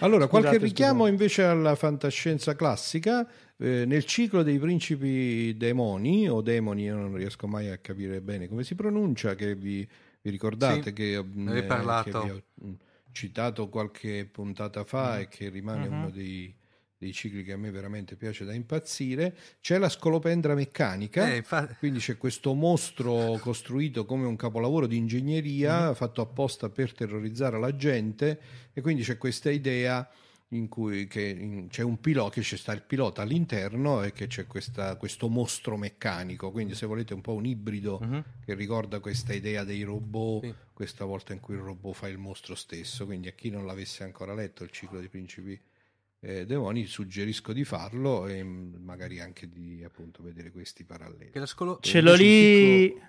[0.00, 3.26] Allora, qualche richiamo invece alla fantascienza classica.
[3.62, 8.48] Eh, nel ciclo dei principi demoni o demoni, io non riesco mai a capire bene
[8.48, 9.88] come si pronuncia, che vi,
[10.20, 12.72] vi ricordate sì, che, mm, eh, che, vi ho mm,
[13.12, 15.20] citato qualche puntata fa mm.
[15.20, 15.94] e che rimane uh-huh.
[15.94, 16.52] uno dei,
[16.98, 21.76] dei cicli che a me veramente piace da impazzire, c'è la scolopendra meccanica, eh, infatti...
[21.78, 25.94] quindi c'è questo mostro costruito come un capolavoro di ingegneria mm.
[25.94, 28.40] fatto apposta per terrorizzare la gente
[28.72, 30.10] e quindi c'è questa idea
[30.52, 34.46] in cui in, c'è un pilota, che c'è sta il pilota all'interno e che c'è
[34.46, 38.22] questa, questo mostro meccanico, quindi se volete un po' un ibrido uh-huh.
[38.44, 40.54] che ricorda questa idea dei robot, sì.
[40.72, 44.04] questa volta in cui il robot fa il mostro stesso, quindi a chi non l'avesse
[44.04, 45.58] ancora letto il ciclo dei principi
[46.20, 51.32] eh, demoni suggerisco di farlo e magari anche di appunto vedere questi paralleli.
[51.46, 51.78] Scolo...
[51.80, 53.06] Ce l'ho lì, piccolo...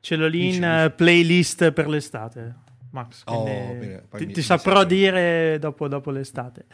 [0.00, 2.72] ce l'ho lì in uh, playlist per l'estate.
[2.94, 3.22] Max.
[3.24, 6.66] Oh, bene, ti, ti saprò dire dopo, dopo, l'estate.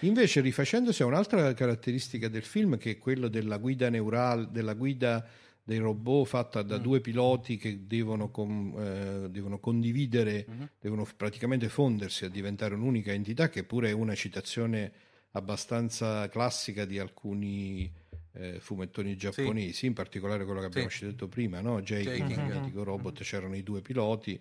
[0.00, 5.24] Invece, rifacendosi a un'altra caratteristica del film, che è quello della guida neurale, della guida
[5.62, 6.82] dei robot fatta da mm.
[6.82, 10.62] due piloti che devono, com, eh, devono condividere, mm-hmm.
[10.80, 14.90] devono praticamente fondersi a diventare un'unica entità, che pure è una citazione
[15.32, 17.92] abbastanza classica di alcuni
[18.32, 19.86] eh, fumettoni giapponesi, sì.
[19.86, 21.04] in particolare quello che abbiamo sì.
[21.04, 21.80] citato prima, no?
[21.82, 24.40] Jaking, il mm robot, c'erano i due piloti.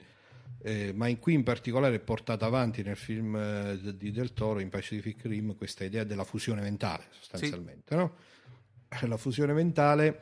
[0.62, 4.60] Eh, ma in qui in particolare è portata avanti nel film eh, di Del Toro
[4.60, 7.96] in Pacific Rim questa idea della fusione mentale sostanzialmente sì.
[7.96, 8.16] no?
[9.08, 10.20] la fusione mentale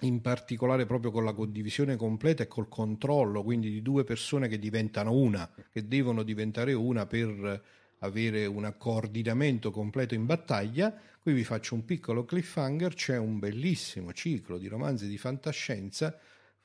[0.00, 4.58] in particolare proprio con la condivisione completa e col controllo, quindi di due persone che
[4.58, 7.62] diventano una, che devono diventare una per
[8.00, 10.94] avere un coordinamento completo in battaglia.
[11.20, 16.16] Qui vi faccio un piccolo cliffhanger, c'è un bellissimo ciclo di romanzi di fantascienza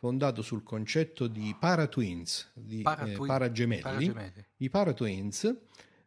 [0.04, 3.82] fondato sul concetto di paratwins, di Paratwi- eh, paragemelli.
[3.82, 4.46] paragemelli.
[4.58, 5.56] I paratwins,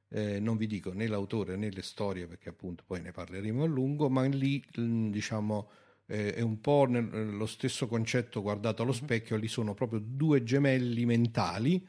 [0.08, 3.66] eh, non vi dico né l'autore né le storie perché appunto poi ne parleremo a
[3.66, 5.70] lungo, ma lì diciamo
[6.08, 8.98] eh, è un po' nel, lo stesso concetto guardato allo mhm.
[8.98, 11.82] specchio, lì sono proprio due gemelli mentali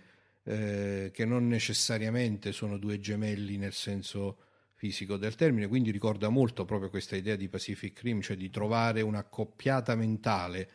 [0.44, 4.38] eh, che non necessariamente sono due gemelli nel senso
[4.76, 9.02] fisico del termine, quindi ricorda molto proprio questa idea di Pacific Rim, cioè di trovare
[9.02, 10.70] un'accoppiata mentale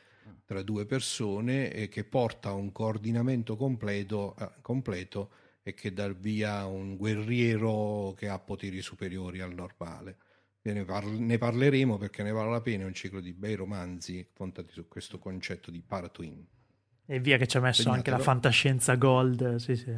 [0.45, 5.31] tra due persone e che porta a un coordinamento completo, eh, completo
[5.63, 10.17] e che dà via a un guerriero che ha poteri superiori al normale
[10.71, 14.27] ne, parl- ne, parleremo perché ne vale la pena, è un ciclo di bei romanzi
[14.33, 16.47] fondati su questo concetto di paratwin.
[17.05, 17.97] E via che ci ha messo Segnatelo.
[17.97, 19.91] anche la fantascienza gold, sì sì.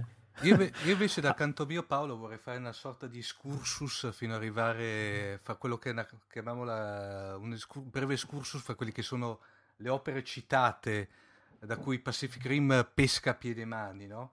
[0.42, 4.40] Io, io, invece dal canto mio Paolo vorrei fare una sorta di excursus fino ad
[4.40, 5.94] arrivare a quello che
[6.30, 9.40] chiamiamo la, un escur- breve excursus fra quelli che sono
[9.76, 11.08] le opere citate
[11.58, 14.32] da cui Pacific Rim pesca a piede mani, no?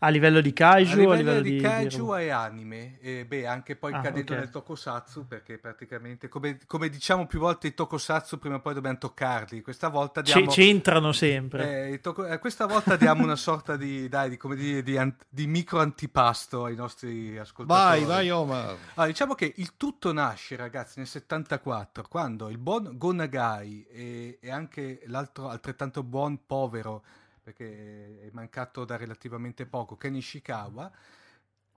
[0.00, 0.92] A livello di kaiju?
[0.92, 2.22] A livello, a livello di, di kaiju di...
[2.22, 4.44] e anime, e beh, anche poi ah, cadendo okay.
[4.44, 8.98] nel tokusatsu, perché praticamente, come, come, diciamo più volte, i tokusatsu prima o poi dobbiamo
[8.98, 9.62] toccarli.
[9.62, 10.46] Questa volta diamo...
[10.46, 11.92] C- c'entrano sempre.
[11.92, 12.22] Eh, toku...
[12.22, 15.14] eh, questa volta diamo una sorta di, dai, di, come dire, di, an...
[15.28, 18.00] di, micro antipasto ai nostri ascoltatori.
[18.00, 18.76] Vai, vai, Omar.
[18.94, 24.50] Allora, diciamo che il tutto nasce, ragazzi, nel 74, quando il buon Gonagai e, e
[24.50, 27.02] anche l'altro altrettanto buon povero
[27.48, 30.90] perché è mancato da relativamente poco, Ken Ishikawa.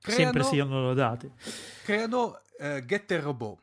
[0.01, 1.31] Creano, Sempre siano lodati.
[1.83, 3.59] Creano uh, Getter Robot,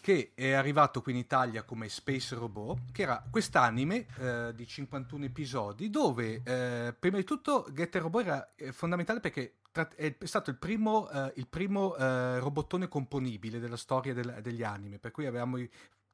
[0.00, 5.24] che è arrivato qui in Italia come Space Robot, che era quest'anime uh, di 51
[5.24, 9.56] episodi, dove uh, prima di tutto Getter Robot era fondamentale perché
[9.96, 14.98] è stato il primo, uh, il primo uh, robottone componibile della storia del, degli anime,
[14.98, 15.68] per cui avevamo i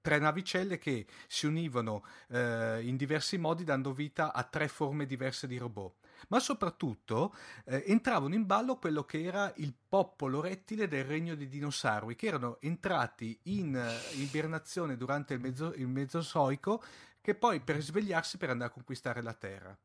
[0.07, 5.49] tre navicelle che si univano eh, in diversi modi dando vita a tre forme diverse
[5.49, 5.97] di robot.
[6.29, 11.49] Ma soprattutto eh, entravano in ballo quello che era il popolo rettile del regno dei
[11.49, 16.81] dinosauri, che erano entrati in uh, ibernazione durante il, mezzo, il Mesozoico,
[17.21, 19.77] che poi per svegliarsi per andare a conquistare la Terra.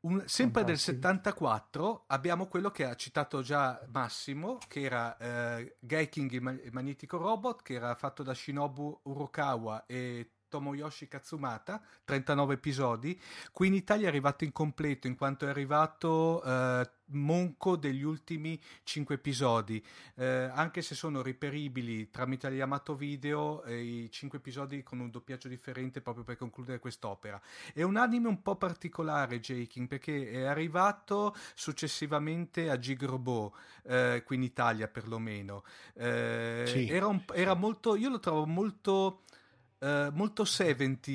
[0.00, 6.30] Un, sempre del 74 abbiamo quello che ha citato già Massimo, che era eh, Geiking
[6.30, 13.20] il magnetico robot, che era fatto da Shinobu Urokawa e Tomoyoshi Katsumata, 39 episodi.
[13.52, 19.14] Qui in Italia è arrivato incompleto in quanto è arrivato eh, monco degli ultimi 5
[19.14, 19.84] episodi,
[20.16, 25.48] eh, anche se sono reperibili tramite Yamato Video eh, i 5 episodi con un doppiaggio
[25.48, 27.40] differente proprio per concludere quest'opera.
[27.72, 34.22] È un anime un po' particolare, Jaking, perché è arrivato successivamente a Gig Robot, eh,
[34.24, 35.64] qui in Italia perlomeno.
[35.94, 36.88] Eh, sì.
[36.88, 39.22] Era, un, era molto, io lo trovo molto
[39.78, 41.10] eh, molto 70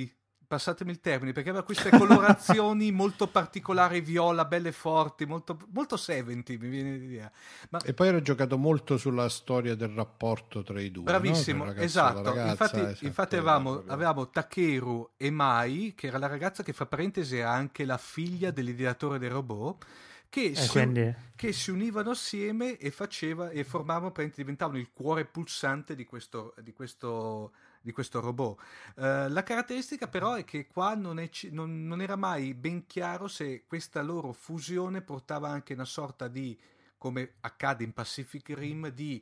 [0.53, 6.53] passatemi il termine, perché aveva queste colorazioni molto particolari, viola, belle forti, molto, molto 70,
[6.59, 7.31] mi viene di dire.
[7.71, 7.79] Ma...
[7.79, 11.05] E poi era giocato molto sulla storia del rapporto tra i due.
[11.05, 11.73] Bravissimo, no?
[11.73, 12.21] esatto.
[12.21, 13.05] Ragazza, infatti, esatto.
[13.05, 17.83] infatti avevamo, avevamo, Takeru e Mai, che era la ragazza che fra parentesi era anche
[17.83, 19.85] la figlia dell'ideatore del robot.
[20.29, 21.15] Che, eh, si, quindi...
[21.35, 26.73] che, si, univano assieme e, faceva, e formavano, diventavano il cuore pulsante di questo, di
[26.73, 27.51] questo
[27.83, 28.59] di questo robot.
[28.95, 33.27] Uh, la caratteristica però è che qua non, è, non, non, era mai ben chiaro
[33.27, 36.57] se questa loro fusione portava anche una sorta di,
[36.97, 39.21] come accade in Pacific Rim, di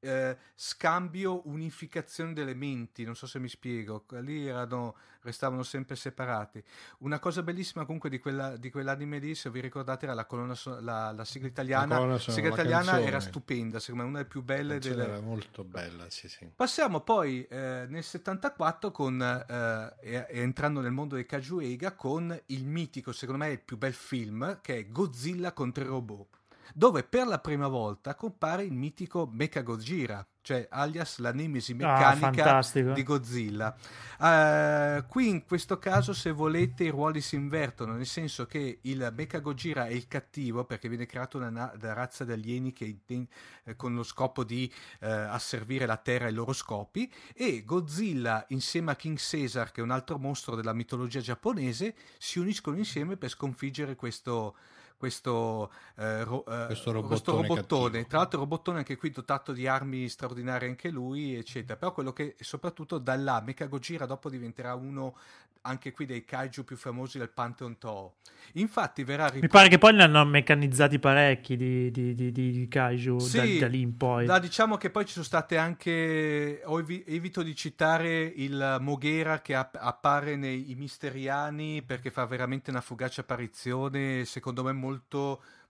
[0.00, 6.62] eh, scambio, unificazione delle menti, non so se mi spiego, lì erano, restavano sempre separati.
[6.98, 10.54] Una cosa bellissima comunque di, quella, di quell'anime lì, se vi ricordate, era la, colonna
[10.80, 11.98] la, la sigla italiana.
[12.04, 13.06] La sigla italiana canzone.
[13.06, 14.78] era stupenda, secondo me una delle più belle.
[14.78, 15.04] Delle...
[15.04, 16.50] Era molto bella, sì, sì.
[16.54, 23.12] Passiamo poi eh, nel 74 con, eh, entrando nel mondo dei Kajuega con il mitico,
[23.12, 26.38] secondo me il più bel film, che è Godzilla contro i robot
[26.74, 31.76] dove per la prima volta compare il mitico Mecha Gojira, cioè alias la nemesi ah,
[31.76, 33.76] meccanica ah, di Godzilla.
[34.18, 39.12] Uh, qui in questo caso, se volete, i ruoli si invertono, nel senso che il
[39.14, 43.76] Mecha Gojira è il cattivo perché viene creato una, una razza di alieni che, eh,
[43.76, 48.96] con lo scopo di eh, asservire la Terra ai loro scopi e Godzilla insieme a
[48.96, 53.94] King Caesar, che è un altro mostro della mitologia giapponese, si uniscono insieme per sconfiggere
[53.94, 54.56] questo
[55.00, 57.06] questo, eh, ro- eh, questo robottone.
[57.06, 58.06] Questo robottone.
[58.06, 61.78] Tra l'altro, robottone anche qui dotato di armi straordinarie, anche lui, eccetera.
[61.78, 65.16] Però quello che soprattutto da là, Mecha Gojira dopo diventerà uno
[65.62, 68.14] anche qui dei kaiju più famosi del Pantheon Toho.
[68.54, 72.68] Infatti verrà rip- Mi pare che poi ne hanno meccanizzati parecchi di, di, di, di
[72.68, 74.24] kaiju sì, da, da, lì in poi.
[74.26, 79.54] Da, diciamo che poi ci sono state anche, evi- evito di citare il Moghera che
[79.54, 84.89] app- appare nei Misteriani perché fa veramente una fugace apparizione, secondo me molto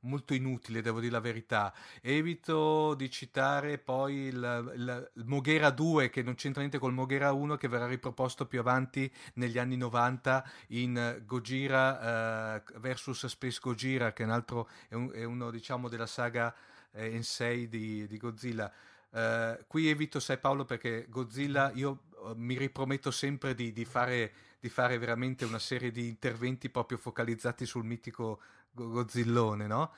[0.00, 1.72] molto inutile, devo dire la verità.
[2.00, 7.32] Evito di citare poi il, il, il Moghera 2, che non c'entra niente col Moghera
[7.32, 14.12] 1, che verrà riproposto più avanti negli anni 90 in Gojira uh, versus Space Gojira,
[14.12, 16.54] che è, un altro, è, un, è uno diciamo della saga
[16.92, 18.72] eh, Ensei di, di Godzilla.
[19.10, 24.32] Uh, qui evito, sai Paolo, perché Godzilla io uh, mi riprometto sempre di, di, fare,
[24.60, 28.40] di, fare, veramente una serie di interventi proprio focalizzati sul mitico
[28.72, 29.92] Godzillone, no?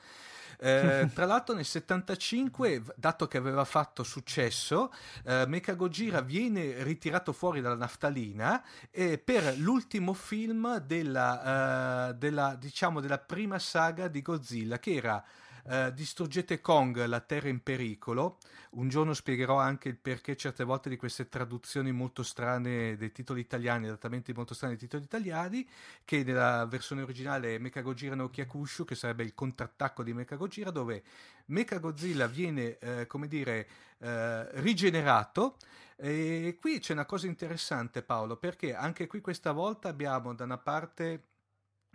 [0.59, 4.93] Eh, tra l'altro nel 75, dato che aveva fatto successo,
[5.25, 12.55] eh, Mecha Gojira viene ritirato fuori dalla naftalina e per l'ultimo film della, uh, della,
[12.55, 15.23] diciamo, della prima saga di Godzilla, che era
[15.65, 18.37] Uh, distruggete Kong, la terra in pericolo.
[18.71, 23.39] Un giorno spiegherò anche il perché certe volte di queste traduzioni molto strane dei titoli
[23.39, 25.65] italiani, adattamenti molto strani dei titoli italiani,
[26.03, 30.35] che nella versione originale è Mecha Gojira no Kyakushu, che sarebbe il contrattacco di Mecha
[30.35, 31.01] Gojira, dove
[31.45, 33.67] Mecha Godzilla viene, eh, come dire,
[33.99, 35.55] eh, rigenerato.
[35.95, 40.57] E qui c'è una cosa interessante Paolo, perché anche qui questa volta abbiamo da una
[40.57, 41.23] parte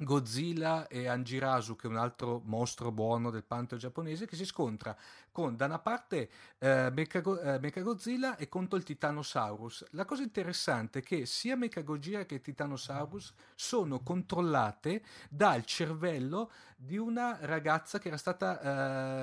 [0.01, 4.97] Godzilla e Anjirasu, che è un altro mostro buono del pantheon giapponese, che si scontra
[5.33, 9.87] con da una parte eh, Mechago- eh, Mechagodzilla e contro il Titanosaurus.
[9.91, 17.39] La cosa interessante è che sia Mechagodzilla che Titanosaurus sono controllate dal cervello di una
[17.41, 18.61] ragazza che era stata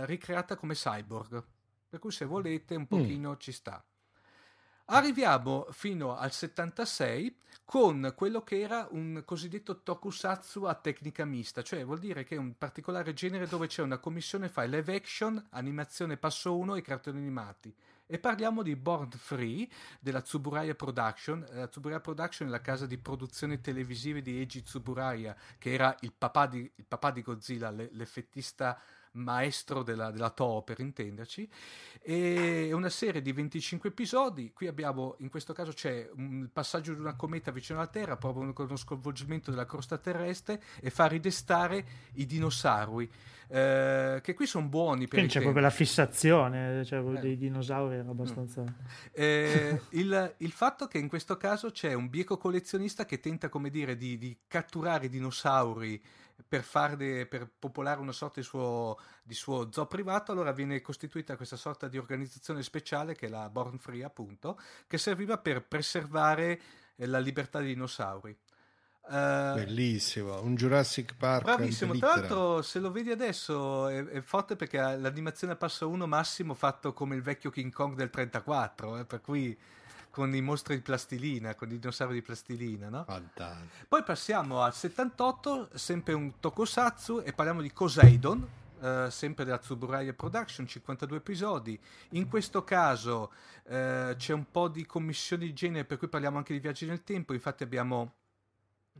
[0.01, 1.41] eh, ricreata come cyborg.
[1.87, 2.85] Per cui se volete un mm.
[2.85, 3.37] pochino mm.
[3.37, 3.81] ci sta.
[4.89, 11.83] Arriviamo fino al 76 con quello che era un cosiddetto tokusatsu a tecnica mista, cioè
[11.83, 16.17] vuol dire che è un particolare genere dove c'è una commissione fra live action, animazione
[16.17, 17.73] passo 1 e cartoni animati.
[18.05, 19.67] E parliamo di Born Free
[19.99, 21.43] della Tsuburaya Production.
[21.49, 26.13] La Tsuburaya Production è la casa di produzione televisive di Eiji Tsuburaya, che era il
[26.15, 28.79] papà di, il papà di Godzilla, l'effettista
[29.15, 31.49] maestro della, della Toho per intenderci,
[32.01, 36.99] e una serie di 25 episodi, qui abbiamo, in questo caso c'è un passaggio di
[36.99, 41.85] una cometa vicino alla Terra, proprio con uno sconvolgimento della crosta terrestre e fa ridestare
[42.13, 43.09] i dinosauri.
[43.47, 47.19] Eh, che qui sono buoni per Quindi c'è proprio la fissazione cioè, eh.
[47.19, 48.67] dei dinosauri era abbastanza mm.
[49.11, 53.69] eh, il, il, fatto che in questo caso c'è un bieco collezionista che tenta come
[53.69, 56.01] dire di, di catturare i dinosauri
[56.47, 61.35] per, farne, per popolare una sorta di suo, di suo zoo privato, allora viene costituita
[61.35, 66.61] questa sorta di organizzazione speciale che è la Born Free, appunto, che serviva per preservare
[66.95, 68.37] eh, la libertà dei dinosauri.
[69.07, 71.43] Uh, Bellissimo, un Jurassic Park.
[71.43, 76.07] Bravissimo, tra l'altro se lo vedi adesso è, è, forte perché l'animazione a passo 1
[76.07, 79.55] massimo fatto come il vecchio King Kong del 34, eh, per cui
[80.15, 83.03] con i mostri di plastilina, con i dinosauri di plastilina, no?
[83.03, 83.85] Fantastico.
[83.89, 88.47] Poi passiamo al 78, sempre un tokusatsu, e parliamo di Poseidon,
[88.79, 91.77] eh, sempre della Tsuburaya Production, 52 episodi.
[92.11, 93.33] In questo caso
[93.65, 97.03] eh, c'è un po' di commissioni di genere, per cui parliamo anche di viaggi nel
[97.03, 98.13] tempo, infatti abbiamo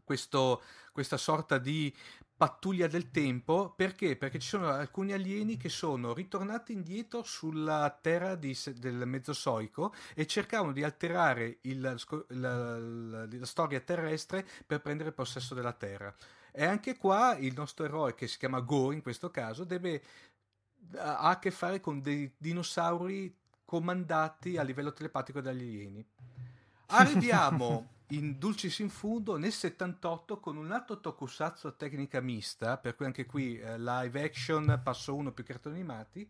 [0.03, 0.61] questo,
[0.91, 1.95] questa sorta di
[2.38, 4.17] pattuglia del tempo perché?
[4.17, 10.27] Perché ci sono alcuni alieni che sono ritornati indietro sulla terra di, del Mezzosoico e
[10.27, 11.95] cercavano di alterare il, la,
[12.27, 16.13] la, la, storia terrestre per prendere possesso della terra.
[16.51, 20.01] E anche qua il nostro eroe, che si chiama Go in questo caso, deve,
[20.95, 23.33] ha a che fare con dei dinosauri
[23.63, 26.05] comandati a livello telepatico dagli alieni.
[26.88, 32.95] Arriviamo in Dulcis in Fundo nel 78 con un altro tokusatsu a tecnica mista, per
[32.95, 36.29] cui anche qui eh, live action, passo uno più cartoni animati,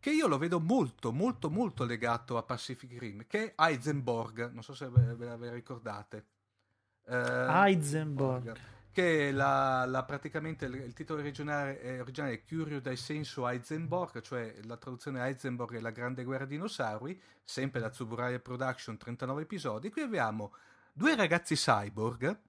[0.00, 4.62] che io lo vedo molto, molto, molto legato a Pacific Rim, che è Heisenberg, non
[4.62, 6.26] so se ve, la ricordate.
[7.06, 7.14] Uh,
[7.48, 8.56] Heisenberg.
[8.90, 14.22] Che la, la, praticamente il, il titolo originale è, originale è Curio dai senso Heisenberg,
[14.22, 19.90] cioè la traduzione Heisenberg è la grande guerra dinosauri, sempre da Tsuburaya Production, 39 episodi.
[19.90, 20.52] Qui abbiamo
[20.96, 22.40] due ragazzi cyborg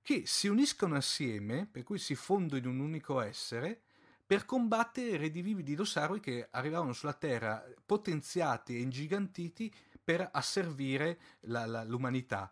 [0.00, 3.82] che si uniscono assieme, per cui si fondono in un unico essere,
[4.24, 9.70] per combattere i redivivi dinosauri che arrivavano sulla Terra potenziati e ingigantiti
[10.02, 12.50] per asservire la, la, l'umanità.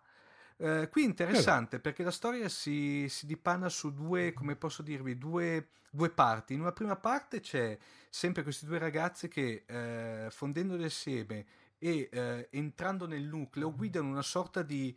[0.58, 1.80] Eh, qui è interessante eh.
[1.80, 6.52] perché la storia si, si dipanna su due, come posso dirvi, due, due, parti.
[6.52, 7.78] In una prima parte c'è
[8.10, 11.46] sempre questi due ragazzi che eh, fondendoli assieme
[11.78, 14.94] e eh, entrando nel nucleo guidano una sorta di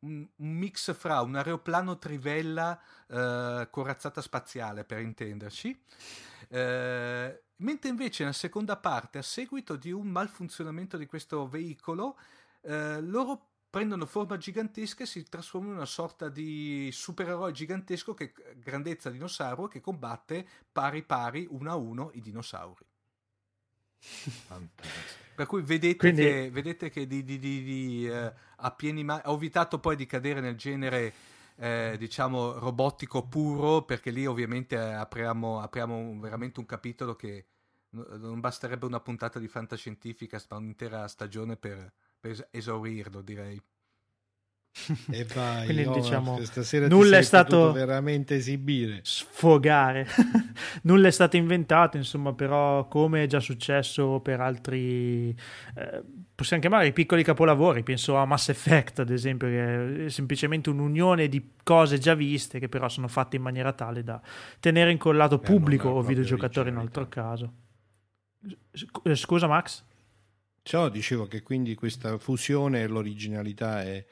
[0.00, 5.82] un, mix fra un aeroplano trivella eh, corazzata spaziale, per intenderci.
[6.48, 12.18] Eh, mentre invece nella seconda parte, a seguito di un malfunzionamento di questo veicolo,
[12.62, 18.32] eh, loro prendono forma gigantesca e si trasformano in una sorta di supereroe gigantesco che
[18.56, 22.84] grandezza dinosauro che combatte pari pari uno a uno i dinosauri.
[25.40, 26.20] per cui vedete Quindi...
[26.20, 30.42] che, vedete che di, di, di, eh, a pieni mani ho evitato poi di cadere
[30.42, 31.14] nel genere
[31.56, 37.46] eh, diciamo robotico puro perché lì ovviamente apriamo, apriamo un, veramente un capitolo che
[37.92, 43.58] non basterebbe una puntata di fantascientifica ma un'intera stagione per, per esaurirlo direi
[45.10, 46.38] e vai, Quindi, no, diciamo,
[46.88, 50.06] nulla è stato veramente esibire, sfogare.
[50.82, 55.30] nulla è stato inventato, insomma, però come è già successo per altri
[55.74, 56.02] eh,
[56.40, 61.28] possiamo chiamare i piccoli capolavori, penso a Mass Effect, ad esempio, che è semplicemente un'unione
[61.28, 64.20] di cose già viste che però sono fatte in maniera tale da
[64.58, 67.52] tenere incollato eh, pubblico o videogiocatore in altro caso.
[69.02, 69.84] Eh, scusa Max?
[70.62, 74.04] Ciò dicevo che quindi questa fusione e l'originalità è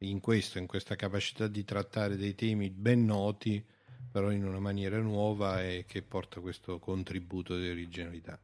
[0.00, 3.62] in questo, in questa capacità di trattare dei temi ben noti,
[4.10, 8.38] però in una maniera nuova e che porta questo contributo di originalità.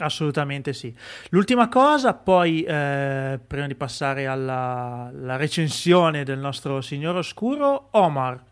[0.00, 0.94] Assolutamente sì.
[1.30, 8.44] L'ultima cosa, poi, eh, prima di passare alla, recensione del nostro Signor Oscuro, Omar,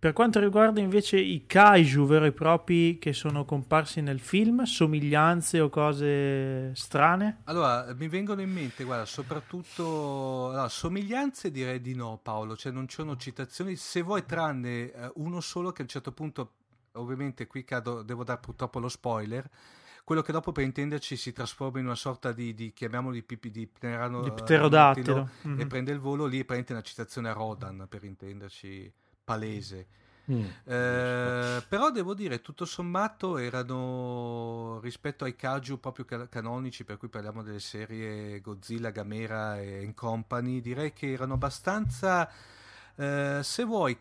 [0.00, 5.58] per quanto riguarda invece i kaiju veri e propri che sono comparsi nel film, somiglianze
[5.58, 7.40] o cose strane?
[7.44, 12.86] Allora, mi vengono in mente, guarda, soprattutto allora, somiglianze direi di no, Paolo, cioè non
[12.86, 16.52] ci sono citazioni, se vuoi tranne eh, uno solo che a un certo punto,
[16.92, 19.50] ovviamente qui cado, devo dare purtroppo lo spoiler,
[20.04, 23.50] quello che dopo per intenderci si trasforma in una sorta di, di chiamiamolo di, pipi,
[23.50, 25.58] di, pterano, di pterodattilo mm-hmm.
[25.58, 28.92] e prende il volo, lì prende una citazione a Rodan per intenderci
[29.28, 29.86] palese.
[30.30, 30.44] Mm.
[30.64, 37.42] Eh, però devo dire, tutto sommato erano rispetto ai kaiju proprio canonici, per cui parliamo
[37.42, 42.30] delle serie Godzilla, Gamera e Company, direi che erano abbastanza,
[42.94, 43.96] eh, se vuoi,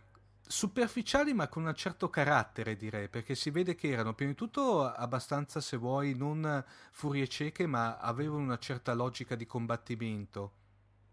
[0.49, 4.89] superficiali ma con un certo carattere direi perché si vede che erano prima di tutto
[4.89, 10.51] abbastanza se vuoi non furie cieche ma avevano una certa logica di combattimento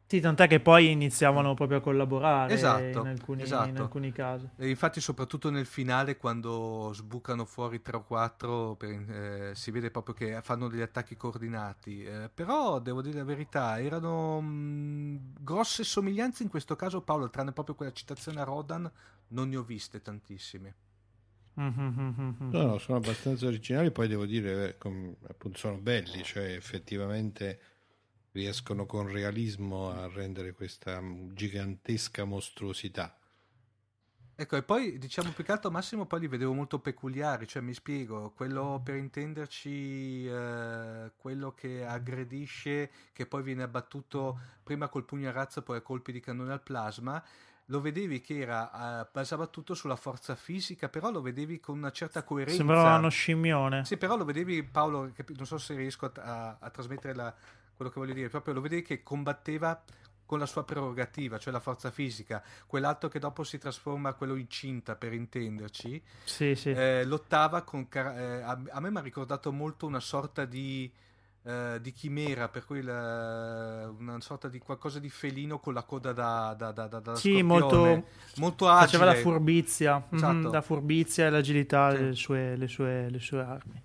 [0.07, 3.69] sì, tant'è che poi iniziavano proprio a collaborare esatto, in, alcuni, esatto.
[3.69, 4.49] in alcuni casi.
[4.57, 9.91] E infatti, soprattutto nel finale, quando sbucano fuori 3 o 4, per, eh, si vede
[9.91, 12.05] proprio che fanno degli attacchi coordinati.
[12.05, 17.31] Eh, però, devo dire la verità, erano mh, mm, grosse somiglianze in questo caso, Paolo,
[17.31, 18.91] tranne proprio quella citazione a Rodan,
[19.29, 20.75] non ne ho viste tantissime.
[22.51, 27.59] No, no, sono abbastanza originali, poi devo dire, eh, com, appunto, sono belli, cioè effettivamente
[28.35, 31.01] riescono con realismo a rendere questa
[31.33, 33.17] gigantesca mostruosità.
[34.37, 37.73] Ecco, e poi diciamo più che altro Massimo poi li vedevo molto peculiari, cioè mi
[37.73, 45.29] spiego, quello per intenderci, eh, quello che aggredisce, che poi viene abbattuto prima col pugno
[45.29, 47.23] a razza, poi a colpi di cannone al plasma,
[47.67, 52.25] lo vedevi che era basava tutto sulla forza fisica, però lo vedevi con una certa
[52.25, 52.57] coerenza.
[52.57, 53.85] Sembrava uno scimmione.
[53.85, 57.33] Sì, però lo vedevi, Paolo, non so se riesco a, a, a trasmettere la,
[57.77, 59.83] quello che voglio dire, proprio lo vedevi che combatteva
[60.27, 64.37] con la sua prerogativa, cioè la forza fisica, quell'altro che dopo si trasforma a quello
[64.37, 66.71] incinta per intenderci, sì, sì.
[66.71, 67.87] Eh, lottava con...
[67.93, 70.91] Eh, a, a, me mi ha ricordato molto una sorta di,
[71.45, 76.13] eh, di chimera, per cui la, una sorta di qualcosa di felino con la coda
[76.13, 78.05] da, da, da, da sì, molto,
[78.37, 78.99] molto agile.
[78.99, 80.49] Faceva la furbizia, mhm, esatto.
[80.49, 81.97] mm, la furbizia e l'agilità sì.
[81.99, 83.83] delle sue, le sue, le sue armi.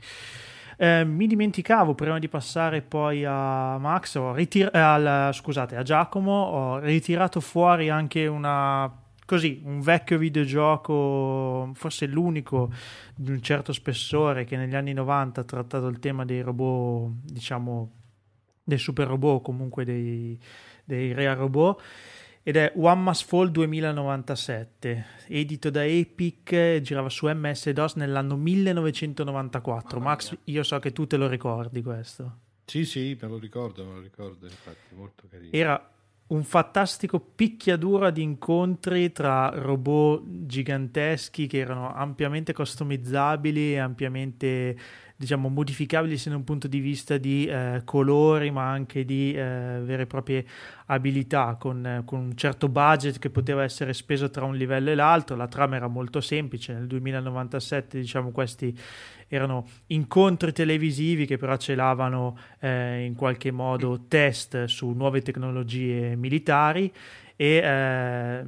[0.82, 6.80] Eh, mi dimenticavo prima di passare poi a Max, ritir- al, scusate, a Giacomo, ho
[6.80, 8.90] ritirato fuori anche una
[9.26, 12.72] così un vecchio videogioco, forse l'unico
[13.14, 17.92] di un certo spessore che negli anni 90 ha trattato il tema dei robot, diciamo,
[18.64, 20.40] dei super robot, comunque dei,
[20.86, 21.82] dei real robot
[22.44, 29.98] ed è One Must Fall 2097, edito da Epic, girava su MS-DOS nell'anno 1994.
[30.00, 30.40] Mamma Max, mia.
[30.46, 32.38] io so che tu te lo ricordi questo.
[32.66, 35.52] Sì, sì, me lo ricordo, me lo ricordo, infatti, molto carino.
[35.52, 35.92] Era
[36.28, 44.78] un fantastico picchiaduro di incontri tra robot giganteschi che erano ampiamente customizzabili e ampiamente
[45.20, 49.82] diciamo modificabili sia da un punto di vista di eh, colori ma anche di eh,
[49.84, 50.46] vere e proprie
[50.86, 54.96] abilità con, eh, con, un certo budget che poteva essere speso tra un livello e
[54.96, 55.36] l'altro.
[55.36, 56.72] La trama era molto semplice.
[56.72, 58.74] Nel 2097 diciamo questi
[59.28, 66.90] erano incontri televisivi che però celavano eh, in qualche modo test su nuove tecnologie militari
[67.36, 68.44] e eh,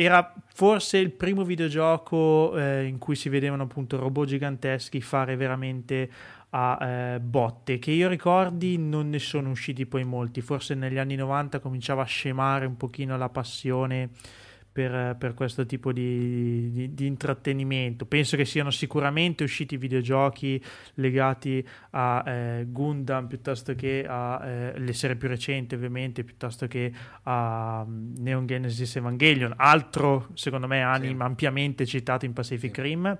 [0.00, 6.08] era forse il primo videogioco eh, in cui si vedevano appunto robot giganteschi fare veramente
[6.50, 10.40] a eh, botte che io ricordi non ne sono usciti poi molti.
[10.40, 14.10] Forse negli anni 90 cominciava a scemare un pochino la passione
[14.78, 18.06] per, per questo tipo di, di, di, intrattenimento.
[18.06, 20.62] Penso che siano sicuramente usciti videogiochi
[20.94, 26.92] legati a eh, Gundam piuttosto che alle eh, serie più recenti, ovviamente, piuttosto che
[27.24, 31.22] a um, Neon Genesis Evangelion, altro secondo me anime sì.
[31.22, 32.80] ampiamente citato in Pacific sì.
[32.80, 33.18] Rim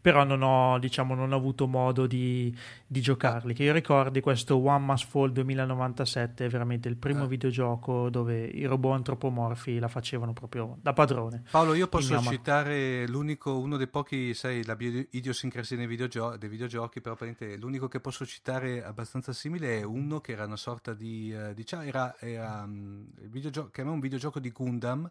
[0.00, 2.56] però non ho, diciamo, non ho avuto modo di,
[2.86, 3.54] di giocarli.
[3.54, 7.26] Che io ricordi questo One Must Fall 2097 è veramente il primo ah.
[7.26, 11.44] videogioco dove i robot antropomorfi la facevano proprio da padrone.
[11.50, 17.00] Paolo, io posso citare l'unico, uno dei pochi, sai, la idiosincrasia dei, videogio- dei videogiochi,
[17.00, 17.16] però
[17.58, 21.82] l'unico che posso citare abbastanza simile è uno che era una sorta di, eh, diciamo,
[21.82, 25.10] era, era um, il videogioco, che è un videogioco di Gundam,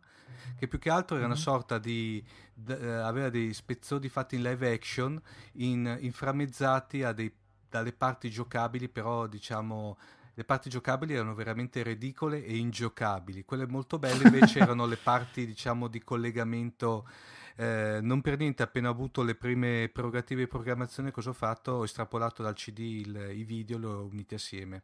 [0.57, 1.35] che più che altro era mm-hmm.
[1.35, 1.55] una mhm.
[1.55, 2.23] sorta di,
[2.53, 5.21] d- uh, aveva dei spezzoni fatti in live action,
[5.53, 7.31] in, inframmezzati dei,
[7.69, 9.97] dalle parti giocabili, però diciamo
[10.35, 13.45] le parti giocabili erano veramente ridicole e ingiocabili.
[13.45, 17.07] Quelle molto belle invece erano le parti, diciamo, di collegamento.
[17.55, 21.71] Eh, non per niente, appena ho avuto le prime prerogative di programmazione, cosa ho fatto?
[21.73, 24.83] Ho estrapolato dal CD il, i video e li ho uniti assieme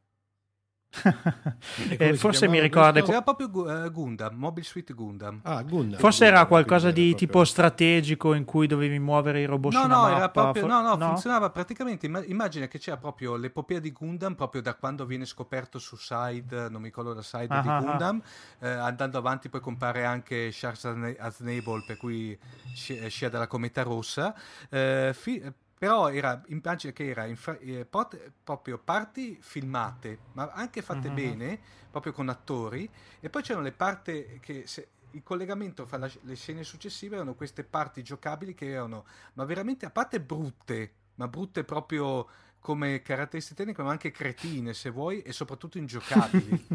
[2.00, 5.40] eh, forse mi ricorda era proprio uh, Gundam Mobile Suite Gundam.
[5.44, 6.00] Ah, Gundam.
[6.00, 7.28] Forse Gundam, era qualcosa di proprio...
[7.28, 10.96] tipo strategico in cui dovevi muovere i robot no su no, era proprio, no, no,
[10.96, 12.08] no, funzionava praticamente.
[12.08, 16.82] Immagina che c'era proprio l'epopea di Gundam proprio da quando viene scoperto su Side non
[16.82, 18.22] mi ricordo la Side ah, di ah, Gundam
[18.60, 18.68] ah.
[18.68, 22.38] Eh, andando avanti poi compare anche Charles Aznable per cui
[22.74, 24.34] scia dalla cometa rossa.
[24.70, 25.42] Eh, fi-
[25.80, 31.14] però era, immagina che era infra, eh, pot, proprio parti filmate, ma anche fatte uh-huh.
[31.14, 31.60] bene,
[31.90, 32.88] proprio con attori,
[33.22, 34.68] e poi c'erano le parti che...
[34.68, 39.44] Se, il collegamento fra la, le scene successive erano queste parti giocabili che erano, ma
[39.44, 42.28] veramente a parte brutte, ma brutte proprio
[42.60, 46.68] come caratteristiche tecniche, ma anche cretine se vuoi, e soprattutto ingiocabili.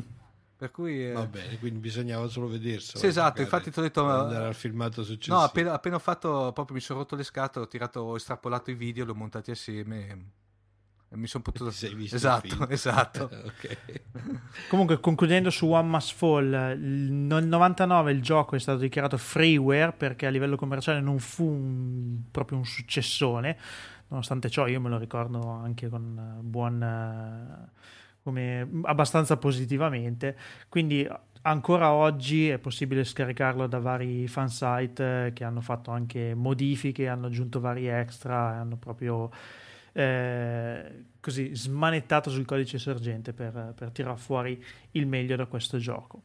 [0.56, 1.12] Per cui, eh...
[1.12, 2.98] Va bene, quindi bisognava solo vederselo.
[2.98, 4.08] Sì, esatto, infatti ti ho detto...
[4.08, 5.36] Andare al filmato successivo.
[5.36, 8.70] No, appena, appena, ho fatto, proprio mi sono rotto le scatole, ho tirato, ho estrapolato
[8.70, 10.32] i video, li ho montati assieme
[11.14, 11.70] e mi sono potuto...
[11.70, 13.30] Sei visto esatto, esatto.
[14.68, 16.48] Comunque, concludendo su One Must Fall,
[16.78, 22.22] nel 99 il gioco è stato dichiarato freeware perché a livello commerciale non fu un,
[22.30, 23.56] proprio un successone.
[24.08, 27.70] Nonostante ciò, io me lo ricordo anche con buon
[28.24, 30.36] come abbastanza positivamente.
[30.68, 31.06] Quindi
[31.42, 37.26] ancora oggi è possibile scaricarlo da vari fansite eh, che hanno fatto anche modifiche, hanno
[37.26, 39.30] aggiunto vari extra, hanno proprio
[39.92, 44.62] eh, così smanettato sul codice sorgente per, per tirare fuori
[44.92, 46.22] il meglio da questo gioco.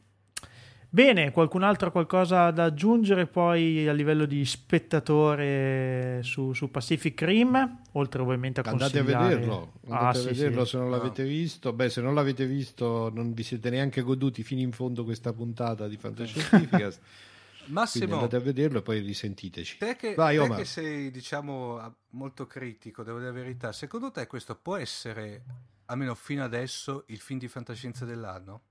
[0.92, 7.22] Bene, qualcun altro ha qualcosa da aggiungere poi a livello di spettatore su, su Pacific
[7.22, 7.82] Rim?
[7.92, 10.70] Oltre ovviamente a andate a vederlo, andate ah, a sì, vederlo sì.
[10.70, 11.28] se non l'avete no.
[11.28, 11.72] visto.
[11.72, 15.86] Beh, se non l'avete visto non vi siete neanche goduti fino in fondo questa puntata
[15.86, 17.00] di Fantascientificast.
[17.66, 19.78] Massimo, Quindi andate a vederlo e poi risentiteci.
[19.78, 24.26] Te che, Vai, te che sei, diciamo, molto critico, devo dire la verità, secondo te
[24.26, 25.44] questo può essere,
[25.84, 28.62] almeno fino adesso, il film di fantascienza dell'anno?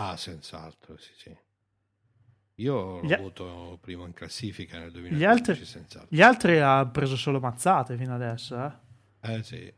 [0.00, 1.36] Ah, senz'altro, sì, sì.
[2.56, 6.08] Io l'ho avuto primo in classifica nel 2015, gli altri, senz'altro.
[6.08, 8.72] Gli altri ha preso solo mazzate fino adesso, eh?
[9.34, 9.72] Eh sì.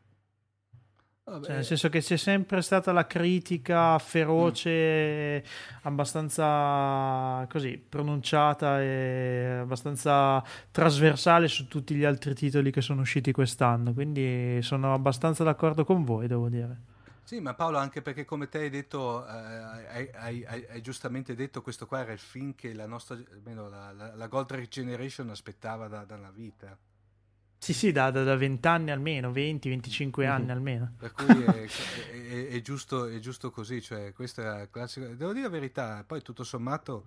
[1.24, 5.44] Cioè, nel senso che c'è sempre stata la critica feroce, mm.
[5.82, 13.94] abbastanza così pronunciata e abbastanza trasversale su tutti gli altri titoli che sono usciti quest'anno.
[13.94, 16.88] Quindi sono abbastanza d'accordo con voi, devo dire.
[17.30, 21.36] Sì, ma Paolo, anche perché come te hai detto, eh, hai, hai, hai, hai, giustamente
[21.36, 25.30] detto, questo qua era il film che la nostra, almeno la, la, la Gold Generation
[25.30, 26.76] aspettava da, dalla vita.
[27.56, 30.50] Sì, sì, da, da, da 20 anni almeno, 20-25 anni mm-hmm.
[30.50, 30.92] almeno.
[30.98, 35.06] Per cui è, è, è, giusto, è, giusto, così, cioè questo è classico.
[35.06, 37.04] Devo dire la verità, poi tutto sommato,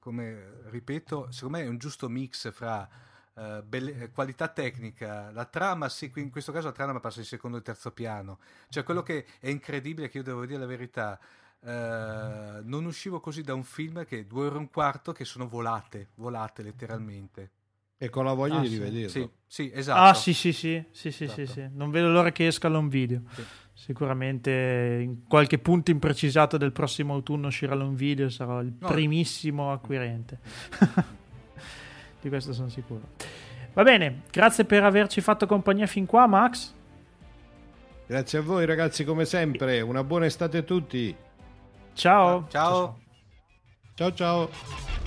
[0.00, 2.88] come ripeto, secondo me è un giusto mix fra
[3.36, 7.58] uh, belle, qualità tecnica, la trama, sì, in questo caso la trama passa in secondo
[7.58, 8.38] e terzo piano.
[8.68, 11.18] Cioè quello che è incredibile, che io devo dire la verità,
[11.60, 11.68] uh,
[12.62, 16.08] non uscivo così da un film che due ore e un quarto che sono volate,
[16.16, 17.50] volate letteralmente.
[17.98, 19.08] E con la voglia ah, di rivederlo.
[19.08, 20.00] Sì, sì, esatto.
[20.00, 21.46] Ah, sì, sì, sì, sì, sì, esatto.
[21.46, 21.68] sì, sì.
[21.72, 23.22] Non vedo l'ora che esca un video.
[23.32, 23.42] Sì.
[23.72, 28.86] Sicuramente in qualche punto imprecisato del prossimo autunno uscirà un video, sarò il no.
[28.86, 30.40] primissimo acquirente.
[32.26, 33.02] di questo sono sicuro.
[33.72, 36.74] Va bene, grazie per averci fatto compagnia fin qua, Max.
[38.06, 39.80] Grazie a voi ragazzi, come sempre.
[39.80, 41.14] Una buona estate a tutti.
[41.94, 42.46] Ciao.
[42.48, 42.98] Ciao.
[43.94, 45.05] Ciao ciao.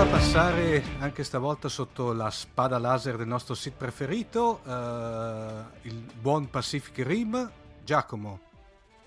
[0.00, 6.48] Poteva passare anche stavolta sotto la spada laser del nostro sit preferito, uh, il buon
[6.48, 7.52] Pacific Rim.
[7.84, 8.40] Giacomo,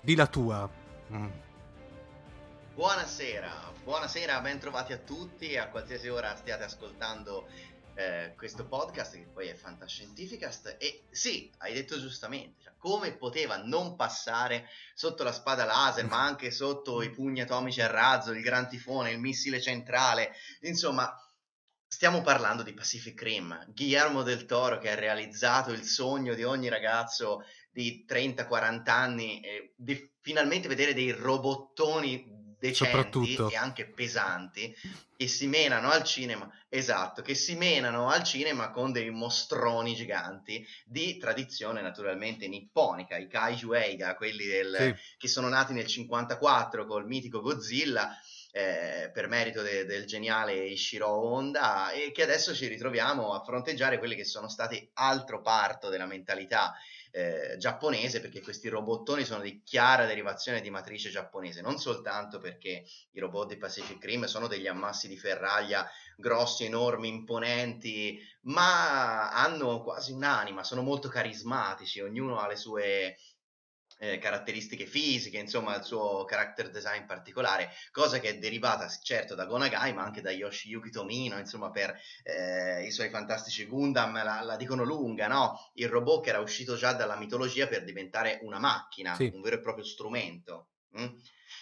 [0.00, 0.70] di la tua.
[1.12, 1.26] Mm.
[2.76, 3.50] Buonasera,
[3.82, 7.48] buonasera, ben trovati a tutti, a qualsiasi ora stiate ascoltando
[7.94, 13.56] eh, questo podcast che poi è Fantascientificast e sì, hai detto giustamente, cioè, come poteva
[13.56, 18.42] non passare sotto la spada laser, ma anche sotto i pugni atomici a razzo, il
[18.42, 20.32] gran tifone, il missile centrale,
[20.62, 21.16] insomma,
[21.86, 26.68] stiamo parlando di Pacific Rim, Guillermo del Toro che ha realizzato il sogno di ogni
[26.68, 34.74] ragazzo di 30-40 anni, eh, di finalmente vedere dei robottoni decenti e anche pesanti
[35.16, 40.66] che si menano al cinema, esatto, che si menano al cinema con dei mostroni giganti
[40.84, 45.16] di tradizione naturalmente nipponica, i kaiju eiga, quelli del, sì.
[45.18, 48.18] che sono nati nel 54 col mitico Godzilla,
[48.56, 53.98] eh, per merito de- del geniale Ishiro Honda e che adesso ci ritroviamo a fronteggiare
[53.98, 56.72] quelli che sono stati altro parto della mentalità
[57.16, 62.84] eh, giapponese perché questi robottoni sono di chiara derivazione di matrice giapponese, non soltanto perché
[63.12, 69.80] i robot di Pacific Rim sono degli ammassi di ferraglia grossi, enormi, imponenti, ma hanno
[69.82, 73.16] quasi un'anima, sono molto carismatici, ognuno ha le sue
[73.98, 79.46] eh, caratteristiche fisiche, insomma il suo character design particolare, cosa che è derivata certo da
[79.46, 84.56] Gonagai ma anche da Yoshiyuki Tomino, insomma per eh, i suoi fantastici Gundam la, la,
[84.56, 85.70] dicono lunga, no?
[85.74, 89.30] Il robot che era uscito già dalla mitologia per diventare una macchina, sì.
[89.32, 90.68] un vero e proprio strumento.
[90.98, 91.06] Mm?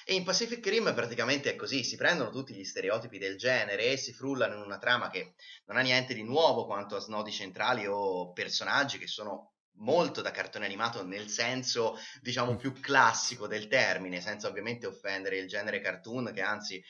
[0.04, 3.96] E in Pacific Rim praticamente è così, si prendono tutti gli stereotipi del genere e
[3.96, 5.34] si frullano in una trama che
[5.66, 10.30] non ha niente di nuovo quanto a snodi centrali o personaggi che sono molto da
[10.30, 16.30] cartone animato nel senso diciamo più classico del termine senza ovviamente offendere il genere cartoon
[16.32, 16.82] che anzi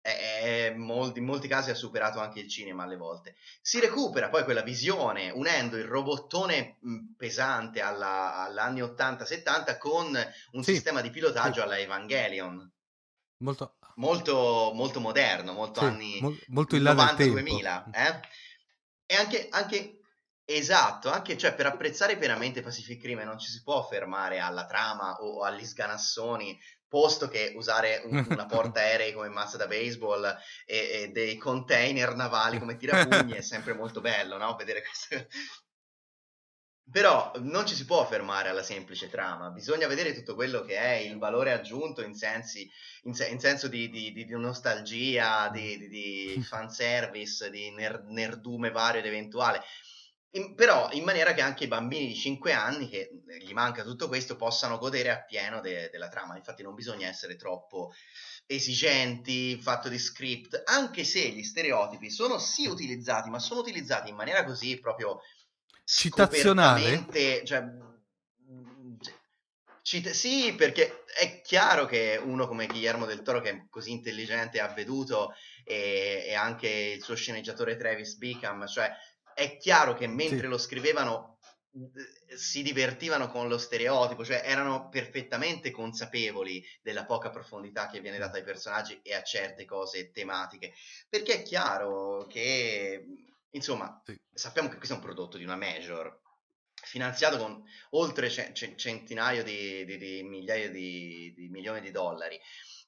[0.00, 3.34] è, è molti, in molti casi ha superato anche il cinema alle volte.
[3.60, 6.78] Si recupera poi quella visione unendo il robottone
[7.16, 10.06] pesante alla, all'anni 80-70 con
[10.52, 11.60] un sì, sistema di pilotaggio sì.
[11.60, 12.72] alla Evangelion.
[13.38, 18.20] Molto molto, molto moderno molto sì, anni mo- molto in 90-2000 eh?
[19.06, 19.97] e anche, anche
[20.50, 25.16] Esatto, anche cioè, per apprezzare pienamente Pacific Rim non ci si può fermare alla trama
[25.20, 30.24] o agli sganassoni, posto che usare un, una porta aerei come mazza da baseball
[30.64, 34.56] e, e, dei container navali come tirapugni è sempre molto bello, no?
[34.56, 35.26] Vedere questo.
[36.90, 40.94] Però non ci si può fermare alla semplice trama, bisogna vedere tutto quello che è
[40.94, 42.66] il valore aggiunto in, sensi,
[43.02, 49.00] in, se, in senso di, di, di, nostalgia, di, di fanservice, di ner, nerdume vario
[49.00, 49.62] ed eventuale
[50.32, 53.82] in, però in maniera che anche i bambini di 5 anni, che eh, gli manca
[53.82, 56.36] tutto questo, possano godere appieno de, della trama.
[56.36, 57.92] Infatti non bisogna essere troppo
[58.46, 64.10] esigenti in fatto di script, anche se gli stereotipi sono sì utilizzati, ma sono utilizzati
[64.10, 65.20] in maniera così proprio
[65.84, 67.06] citazionale.
[67.44, 67.64] Cioè,
[69.82, 74.58] cita- sì, perché è chiaro che uno come Guillermo del Toro, che è così intelligente
[74.58, 75.32] e avveduto,
[75.64, 78.90] e, e anche il suo sceneggiatore Travis Beacom, cioè
[79.38, 80.46] è chiaro che mentre sì.
[80.46, 81.38] lo scrivevano
[82.36, 88.36] si divertivano con lo stereotipo, cioè erano perfettamente consapevoli della poca profondità che viene data
[88.36, 90.72] ai personaggi e a certe cose tematiche,
[91.08, 93.06] perché è chiaro che,
[93.50, 94.18] insomma, sì.
[94.32, 96.20] sappiamo che questo è un prodotto di una major,
[96.74, 102.40] finanziato con oltre centinaio di, di, di migliaia di, di milioni di dollari.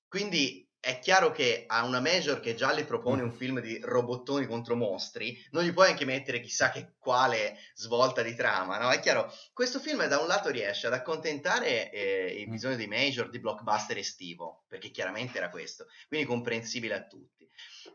[0.09, 4.47] Quindi è chiaro che a una major che già le propone un film di robottoni
[4.47, 8.91] contro mostri, non gli puoi anche mettere chissà che quale svolta di trama, no?
[8.91, 12.51] È chiaro, questo film da un lato riesce ad accontentare eh, il mm.
[12.51, 17.47] bisogno di major di blockbuster estivo, perché chiaramente era questo, quindi comprensibile a tutti.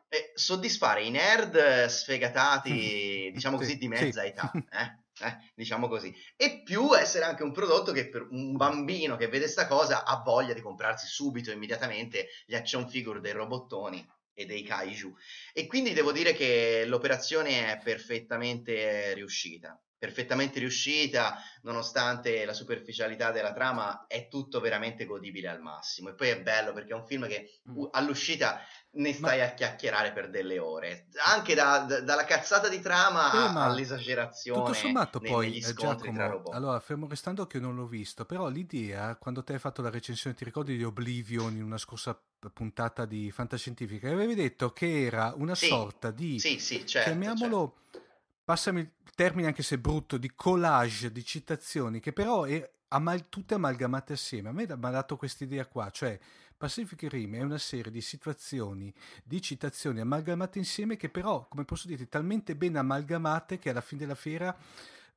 [0.07, 5.04] E soddisfare i nerd sfegatati, diciamo così, di mezza età, eh?
[5.21, 9.47] Eh, diciamo così, e più essere anche un prodotto che per un bambino che vede
[9.47, 14.63] sta cosa ha voglia di comprarsi subito, immediatamente, gli action figure dei robottoni e dei
[14.63, 15.15] kaiju.
[15.53, 23.53] E quindi devo dire che l'operazione è perfettamente riuscita perfettamente riuscita, nonostante la superficialità della
[23.53, 26.09] trama, è tutto veramente godibile al massimo.
[26.09, 27.85] E poi è bello perché è un film che mm.
[27.91, 28.61] all'uscita
[28.95, 29.45] ne stai ma...
[29.45, 34.61] a chiacchierare per delle ore, anche da, da, dalla cazzata di trama eh, all'esagerazione.
[34.61, 38.47] Tutto sommato, nei, poi eh, Giacomo, allora fermo restando che io non l'ho visto, però
[38.47, 42.19] l'idea quando te hai fatto la recensione, ti ricordi di Oblivion in una scorsa
[42.53, 47.75] puntata di Fantascientifica, avevi detto che era una sì, sorta di sì, sì, certo, chiamiamolo
[47.91, 48.04] certo.
[48.45, 53.55] Passami il termine anche se brutto di collage di citazioni che però è amal- tutte
[53.55, 54.49] amalgamate assieme.
[54.49, 56.17] A me mi ha dato questa idea qua, cioè
[56.55, 58.93] Pacific Rim è una serie di situazioni,
[59.23, 64.01] di citazioni amalgamate insieme che però, come posso dire, talmente ben amalgamate che alla fine
[64.01, 64.55] della fiera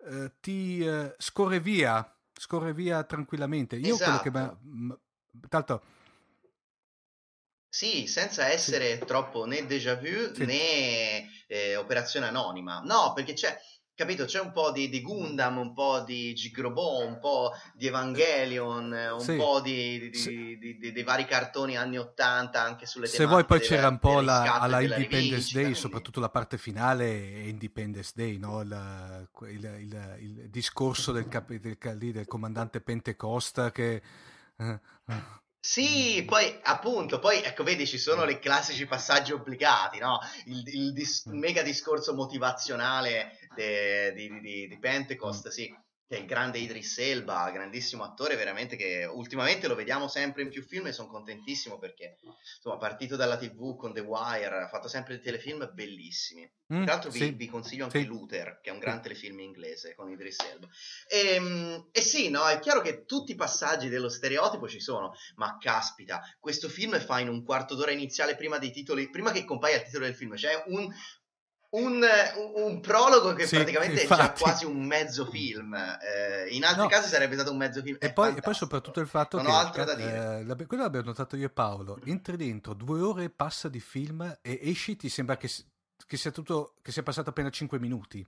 [0.05, 3.77] eh, ti eh, scorre via, scorre via tranquillamente.
[3.77, 4.21] Io esatto.
[4.21, 4.59] quello che esatto.
[4.63, 4.99] mi...
[5.49, 5.83] Tanto...
[7.69, 9.05] Sì, senza essere sì.
[9.05, 10.45] troppo né déjà vu sì.
[10.45, 12.81] né eh, operazione anonima.
[12.85, 13.59] No, perché c'è
[13.99, 14.27] capito?
[14.27, 19.21] C'è un po' di, di Gundam, un po' di Gigrobot, un po' di Evangelion, un
[19.21, 19.35] sì.
[19.35, 23.99] po' di, di, dei vari cartoni anni 80 anche sulle Se vuoi poi c'era un
[23.99, 28.61] po' la, alla Independence rivincita, Day, soprattutto la parte finale Independence Day, no?
[28.61, 34.01] il, il, il, il, discorso del, cap- del, del, comandante Pentecosta che...
[35.61, 40.19] Sì, poi appunto, poi ecco, vedi, ci sono i classici passaggi obbligati, no?
[40.47, 45.73] Il, il dis- mega discorso motivazionale de- di, di, di Pentecost, sì
[46.09, 50.49] che è il grande Idris Elba, grandissimo attore, veramente che ultimamente lo vediamo sempre in
[50.49, 52.17] più film e sono contentissimo perché
[52.57, 56.51] insomma partito dalla tv con The Wire, ha fatto sempre dei telefilm bellissimi.
[56.73, 58.07] Mm, Tra l'altro sì, vi, vi, consiglio anche sì.
[58.07, 60.69] Luther, che è un gran telefilm inglese con Idris Elba.
[61.07, 65.15] E, ehm, e sì, no, è chiaro che tutti i passaggi dello stereotipo ci sono,
[65.37, 69.45] ma caspita, questo film fa in un quarto d'ora iniziale prima dei titoli, prima che
[69.45, 70.91] compaia il titolo del film, c'è un
[71.71, 72.03] un,
[72.55, 74.21] un, prologo che sì, praticamente infatti.
[74.21, 75.75] è già quasi un mezzo film.
[75.75, 76.89] Eh, in altri no.
[76.89, 77.99] casi sarebbe stato un mezzo film.
[78.01, 79.53] E poi, e poi, soprattutto il fatto non che.
[79.53, 80.45] Ho altro da dire.
[80.49, 81.99] Eh, quello l'abbiamo notato io e Paolo.
[82.05, 85.51] Entri dentro due ore e passa di film e esci, ti sembra che,
[86.07, 86.75] che sia tutto.
[86.81, 88.27] che sia passato appena 5 minuti.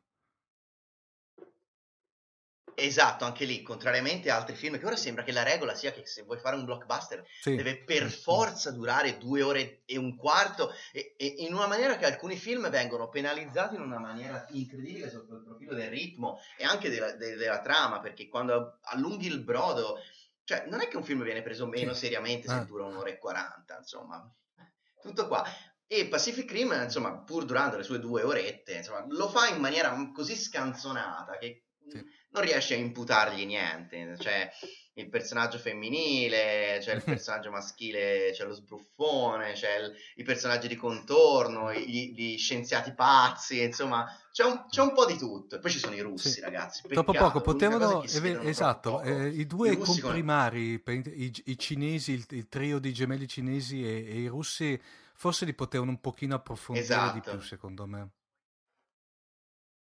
[2.83, 6.07] Esatto, anche lì, contrariamente a altri film, che ora sembra che la regola sia che
[6.07, 7.55] se vuoi fare un blockbuster sì.
[7.55, 12.07] deve per forza durare due ore e un quarto, e, e, in una maniera che
[12.07, 16.89] alcuni film vengono penalizzati in una maniera incredibile sotto il profilo del ritmo e anche
[16.89, 19.99] della, de, della trama, perché quando allunghi il brodo,
[20.45, 22.07] cioè non è che un film viene preso meno sì.
[22.07, 22.65] seriamente se ah.
[22.65, 24.29] dura un'ora e quaranta, insomma,
[25.01, 25.45] tutto qua.
[25.87, 29.95] E Pacific Rim, insomma, pur durando le sue due orette, insomma, lo fa in maniera
[30.15, 31.65] così scanzonata che...
[31.91, 34.15] Sì non riesci a imputargli niente.
[34.19, 34.51] C'è
[34.95, 40.77] il personaggio femminile, c'è il personaggio maschile, c'è lo sbruffone, c'è il, i personaggi di
[40.77, 45.57] contorno, gli, gli scienziati pazzi, insomma, c'è un, c'è un, po' di tutto.
[45.57, 46.41] E poi ci sono i russi, sì.
[46.41, 46.83] ragazzi.
[46.83, 51.03] Peccato, Dopo poco potevano, esatto, eh, i due I comprimari, con...
[51.07, 54.81] i, i, cinesi, il, il, trio di gemelli cinesi e, e, i russi,
[55.15, 57.15] forse li potevano un pochino approfondire esatto.
[57.15, 58.11] di più, secondo me.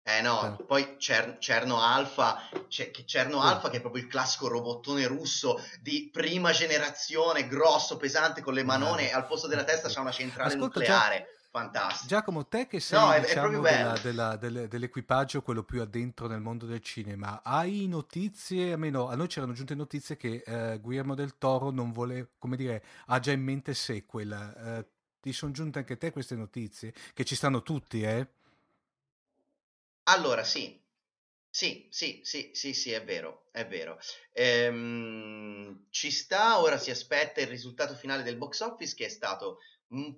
[0.05, 0.65] Eh no, eh.
[0.65, 3.47] poi Cer- Cerno Alfa, c'è, Cerno eh.
[3.47, 8.65] Alfa che è proprio il classico robottone russo di prima generazione, grosso, pesante, con le
[8.65, 9.13] manone, eh.
[9.13, 11.17] al posto della testa c'è una centrale Ascolta, nucleare.
[11.19, 11.41] Già...
[11.53, 12.07] Fantastico.
[12.07, 16.27] Giacomo, te che sei no, è, diciamo, è della, della, delle, dell'equipaggio, quello più addentro
[16.27, 18.73] nel mondo del cinema, hai notizie?
[18.73, 22.83] Almeno a noi c'erano giunte notizie che eh, Guillermo del Toro non vuole, come dire,
[23.09, 24.33] ha già in mente sequel.
[24.33, 24.87] Eh,
[25.21, 26.95] ti sono giunte anche te queste notizie?
[27.13, 28.27] Che ci stanno tutti, eh?
[30.05, 30.81] Allora, sì.
[31.55, 33.99] Sì, sì, sì, sì, sì, è vero, è vero.
[34.33, 39.59] Ehm, ci sta, ora si aspetta il risultato finale del box office che è stato
[39.89, 40.17] un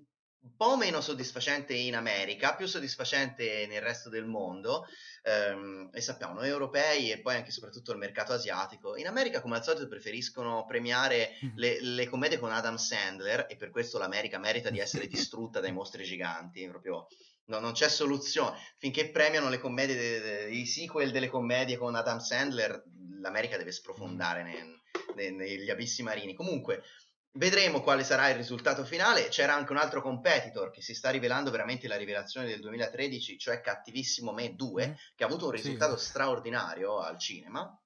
[0.57, 4.87] po' meno soddisfacente in America, più soddisfacente nel resto del mondo.
[5.25, 9.57] Ehm, e sappiamo, noi europei e poi anche soprattutto il mercato asiatico, in America come
[9.57, 14.71] al solito preferiscono premiare le, le commedie con Adam Sandler e per questo l'America merita
[14.71, 17.09] di essere distrutta dai mostri giganti, proprio
[17.47, 18.59] No, non c'è soluzione.
[18.79, 22.83] Finché premiano le commedie, de, de, i sequel delle commedie con Adam Sandler,
[23.21, 24.47] l'America deve sprofondare mm.
[24.47, 24.81] ne,
[25.15, 26.35] ne, negli abissi marini.
[26.35, 26.83] Comunque,
[27.37, 29.27] Vedremo quale sarà il risultato finale.
[29.27, 33.61] C'era anche un altro competitor che si sta rivelando veramente la rivelazione del 2013, cioè
[33.61, 34.93] Cattivissimo Me 2, mm.
[35.17, 36.07] che ha avuto un risultato sì.
[36.07, 37.77] straordinario al cinema.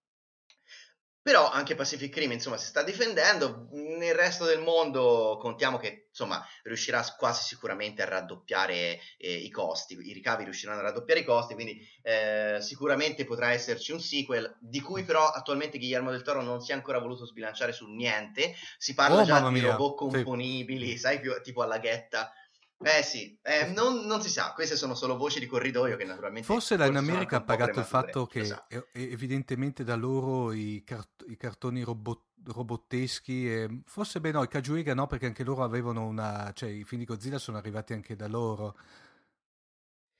[1.29, 3.69] Però anche Pacific Rim, insomma, si sta difendendo.
[3.73, 9.93] Nel resto del mondo contiamo che, insomma, riuscirà quasi sicuramente a raddoppiare eh, i costi.
[9.93, 14.81] I ricavi riusciranno a raddoppiare i costi, quindi eh, sicuramente potrà esserci un sequel, di
[14.81, 18.55] cui però attualmente Guillermo del Toro non si è ancora voluto sbilanciare su niente.
[18.79, 20.97] Si parla oh, già di robot componibili, sì.
[20.97, 22.33] sai, più, tipo alla ghetta
[22.81, 26.47] eh sì, eh, non, non, si sa, queste sono solo voci di corridoio che naturalmente...
[26.47, 28.89] Forse la in America ha pagato il fatto che esatto.
[28.93, 34.95] evidentemente da loro i, cart- i cartoni robot- robotteschi, e, forse beh no, i Kajuega
[34.95, 36.53] no perché anche loro avevano una...
[36.55, 38.77] cioè i film di Godzilla sono arrivati anche da loro.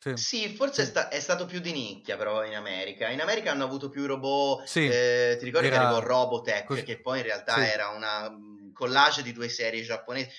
[0.01, 0.89] Sì, sì forse sì.
[0.89, 3.09] È, sta- è, stato più di nicchia però in America.
[3.09, 5.77] In America hanno avuto più robot, sì, eh, ti ricordi era...
[5.77, 9.83] che arrivò Robotech, cos- che poi in realtà era una mm, collage di due serie
[9.83, 10.31] giapponesi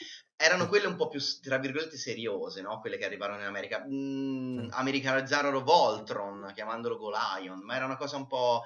[0.42, 2.80] erano quelle un po' più, tra virgolette, seriose, no?
[2.80, 3.84] Quelle che arrivarono in America.
[3.86, 4.70] Mm.
[4.70, 8.64] Americanizzarono Voltron, chiamandolo Golion, ma era una cosa un po'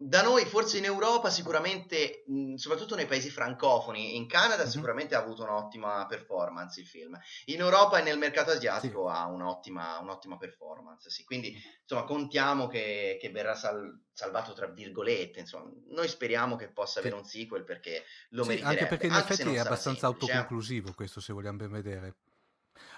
[0.00, 4.70] Da noi, forse in Europa, sicuramente, mh, soprattutto nei paesi francofoni, in Canada mm-hmm.
[4.70, 7.18] sicuramente ha avuto un'ottima performance il film.
[7.46, 9.16] In Europa e nel mercato asiatico sì.
[9.16, 11.24] ha un'ottima, un'ottima, performance, sì.
[11.24, 15.68] Quindi, insomma, contiamo che, che verrà sal- salvato tra virgolette, insomma.
[15.88, 18.80] Noi speriamo che possa avere un sequel perché lo sì, meriterebbe.
[18.80, 20.32] Anche perché in anche effetti è abbastanza semplice.
[20.32, 20.36] Eh.
[20.36, 22.14] autoconclusivo questo, se vogliamo ben vedere.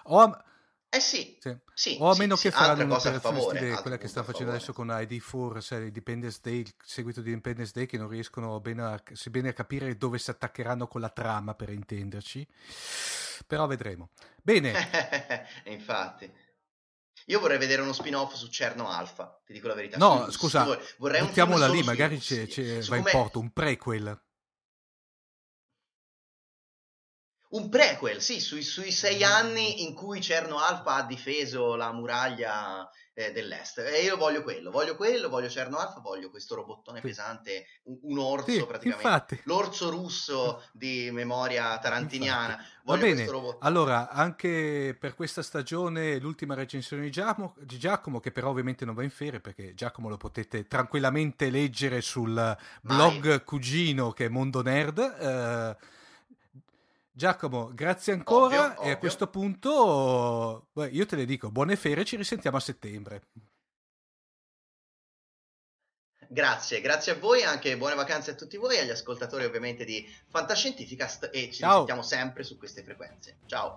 [0.04, 0.30] Ho,
[0.92, 1.56] eh sì, sì.
[1.72, 4.88] sì o a meno sì, che faranno un'operazione stile quella che stanno facendo adesso con
[4.88, 9.50] ID4, serie Independence Day, il seguito di Independence Day, che non riescono bene a, bene
[9.50, 12.44] a capire dove si attaccheranno con la trama, per intenderci.
[13.46, 14.10] Però vedremo.
[14.42, 14.74] Bene.
[15.66, 16.28] Infatti.
[17.26, 19.96] Io vorrei vedere uno spin-off su Cerno Alpha, ti dico la verità.
[19.96, 24.20] No, su, scusa, su, vorrei mettiamola lì, magari c'è, c'è, va in porto, un prequel.
[27.50, 32.88] Un prequel, sì, sui, sui, sei anni in cui Cerno Alfa ha difeso la muraglia
[33.12, 33.78] eh, dell'est.
[33.78, 38.18] E io voglio quello, voglio quello, voglio Cerno Alfa, voglio questo robottone pesante, un, un
[38.18, 39.08] orso sì, praticamente.
[39.08, 39.40] Infatti.
[39.44, 42.64] L'orso russo di memoria tarantiniana.
[42.84, 43.26] Va bene,
[43.60, 48.94] allora anche per questa stagione l'ultima recensione di Giacomo, di Giacomo, che però ovviamente non
[48.94, 53.44] va in ferie perché Giacomo lo potete tranquillamente leggere sul blog Mai.
[53.44, 54.98] cugino che è Mondo Nerd.
[54.98, 55.98] Eh,
[57.12, 62.04] Giacomo, grazie ancora ovvio, e a questo punto beh, io te le dico, buone ferie,
[62.04, 63.22] ci risentiamo a settembre.
[66.32, 71.30] Grazie, grazie a voi, anche buone vacanze a tutti voi, agli ascoltatori ovviamente di Fantascientificast
[71.32, 71.70] e ci Ciao.
[71.72, 73.38] risentiamo sempre su queste frequenze.
[73.46, 73.76] Ciao!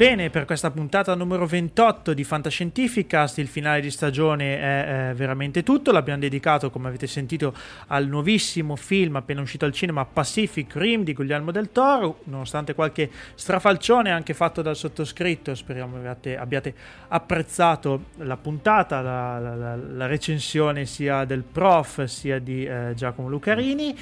[0.00, 5.62] Bene, per questa puntata numero 28 di Fantascientificast il finale di stagione è, è, veramente
[5.62, 5.92] tutto.
[5.92, 7.54] L'abbiamo dedicato, come avete sentito,
[7.88, 13.10] al nuovissimo film appena uscito al cinema Pacific Rim di Guglielmo del Toro, nonostante qualche
[13.34, 15.54] strafalcione anche fatto dal sottoscritto.
[15.54, 16.74] Speriamo abbiate, abbiate
[17.08, 23.94] apprezzato la puntata, la, la, la, recensione sia del prof sia di eh, Giacomo Lucarini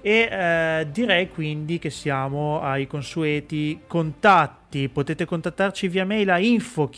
[0.00, 6.90] e eh, direi quindi che siamo ai consueti contatti potete contattarci via mail a info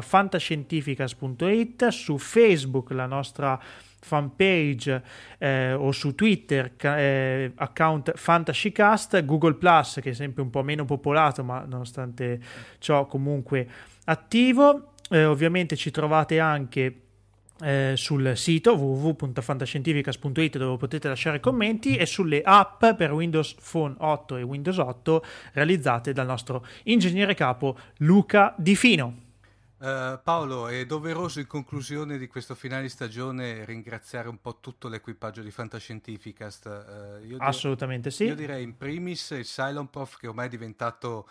[0.00, 3.60] fantascientificas.it su facebook la nostra
[4.04, 5.02] fanpage
[5.38, 10.84] eh, o su Twitter eh, account Fantascicast, Google Plus che è sempre un po' meno
[10.84, 12.40] popolato ma nonostante
[12.78, 13.68] ciò comunque
[14.04, 14.94] attivo.
[15.10, 17.02] Eh, ovviamente ci trovate anche
[17.60, 24.36] eh, sul sito www.fantascientificas.it dove potete lasciare commenti e sulle app per Windows Phone 8
[24.36, 29.30] e Windows 8 realizzate dal nostro ingegnere capo Luca Di Fino.
[29.82, 34.86] Uh, Paolo, è doveroso in conclusione di questo finale di stagione ringraziare un po' tutto
[34.86, 37.20] l'equipaggio di Fantascientificast.
[37.26, 38.24] Uh, Assolutamente di- sì.
[38.26, 41.26] Io direi in primis il Cylon Prof che ormai è diventato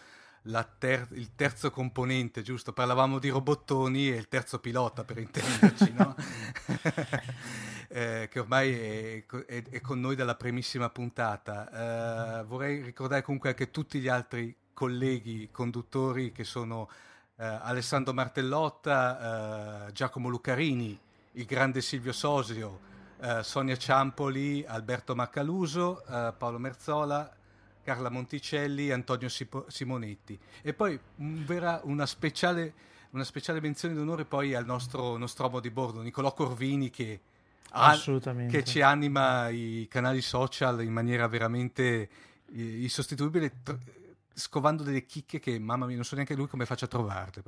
[0.77, 2.73] ter- il terzo componente, giusto?
[2.73, 6.15] Parlavamo di robottoni e il terzo pilota per intenderci, no?
[7.89, 12.39] eh, che ormai è, è, è, con noi dalla primissima puntata.
[12.39, 16.89] Eh, vorrei ricordare comunque anche tutti gli altri colleghi conduttori che sono
[17.37, 20.99] eh, Alessandro Martellotta, eh, Giacomo Lucarini,
[21.33, 22.79] il grande Silvio Sosio,
[23.19, 27.31] eh, Sonia Ciampoli, Alberto Maccaluso, eh, Paolo Merzola,
[27.83, 30.37] Carla Monticelli, Antonio Simonetti.
[30.61, 32.73] E poi un vera, una, speciale,
[33.11, 37.19] una speciale menzione d'onore poi al nostro nostromo di bordo, Nicolò Corvini, che,
[37.71, 37.97] ha,
[38.49, 42.09] che ci anima i canali social in maniera veramente
[42.53, 43.51] insostituibile
[44.33, 47.41] scovando delle chicche che mamma mia non so neanche lui come faccia a trovarle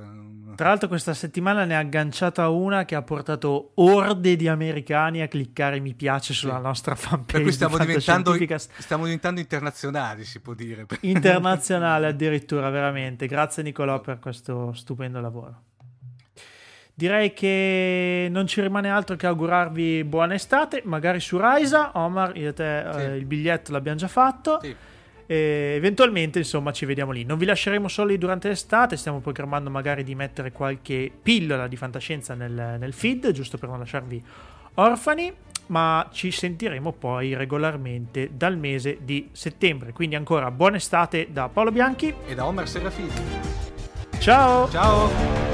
[0.56, 5.28] tra l'altro questa settimana ne ha agganciata una che ha portato orde di americani a
[5.28, 6.62] cliccare mi piace sulla sì.
[6.62, 8.38] nostra fanpage per cui stiamo diventando,
[8.80, 15.64] stiamo diventando internazionali si può dire internazionale addirittura veramente grazie Nicolò per questo stupendo lavoro
[16.96, 21.90] Direi che non ci rimane altro che augurarvi buona estate, magari su Raisa.
[21.96, 23.00] Omar, io e te sì.
[23.00, 24.60] eh, il biglietto l'abbiamo già fatto.
[24.62, 24.76] Sì.
[25.34, 27.24] E eventualmente, insomma, ci vediamo lì.
[27.24, 28.98] Non vi lasceremo soli durante l'estate.
[28.98, 33.80] Stiamo programmando magari di mettere qualche pillola di fantascienza nel, nel feed, giusto per non
[33.80, 34.24] lasciarvi
[34.76, 35.34] orfani.
[35.66, 39.92] Ma ci sentiremo poi regolarmente dal mese di settembre.
[39.92, 43.10] Quindi ancora buona estate da Paolo Bianchi e da Omar Serafini.
[44.20, 44.70] Ciao!
[44.70, 45.53] Ciao!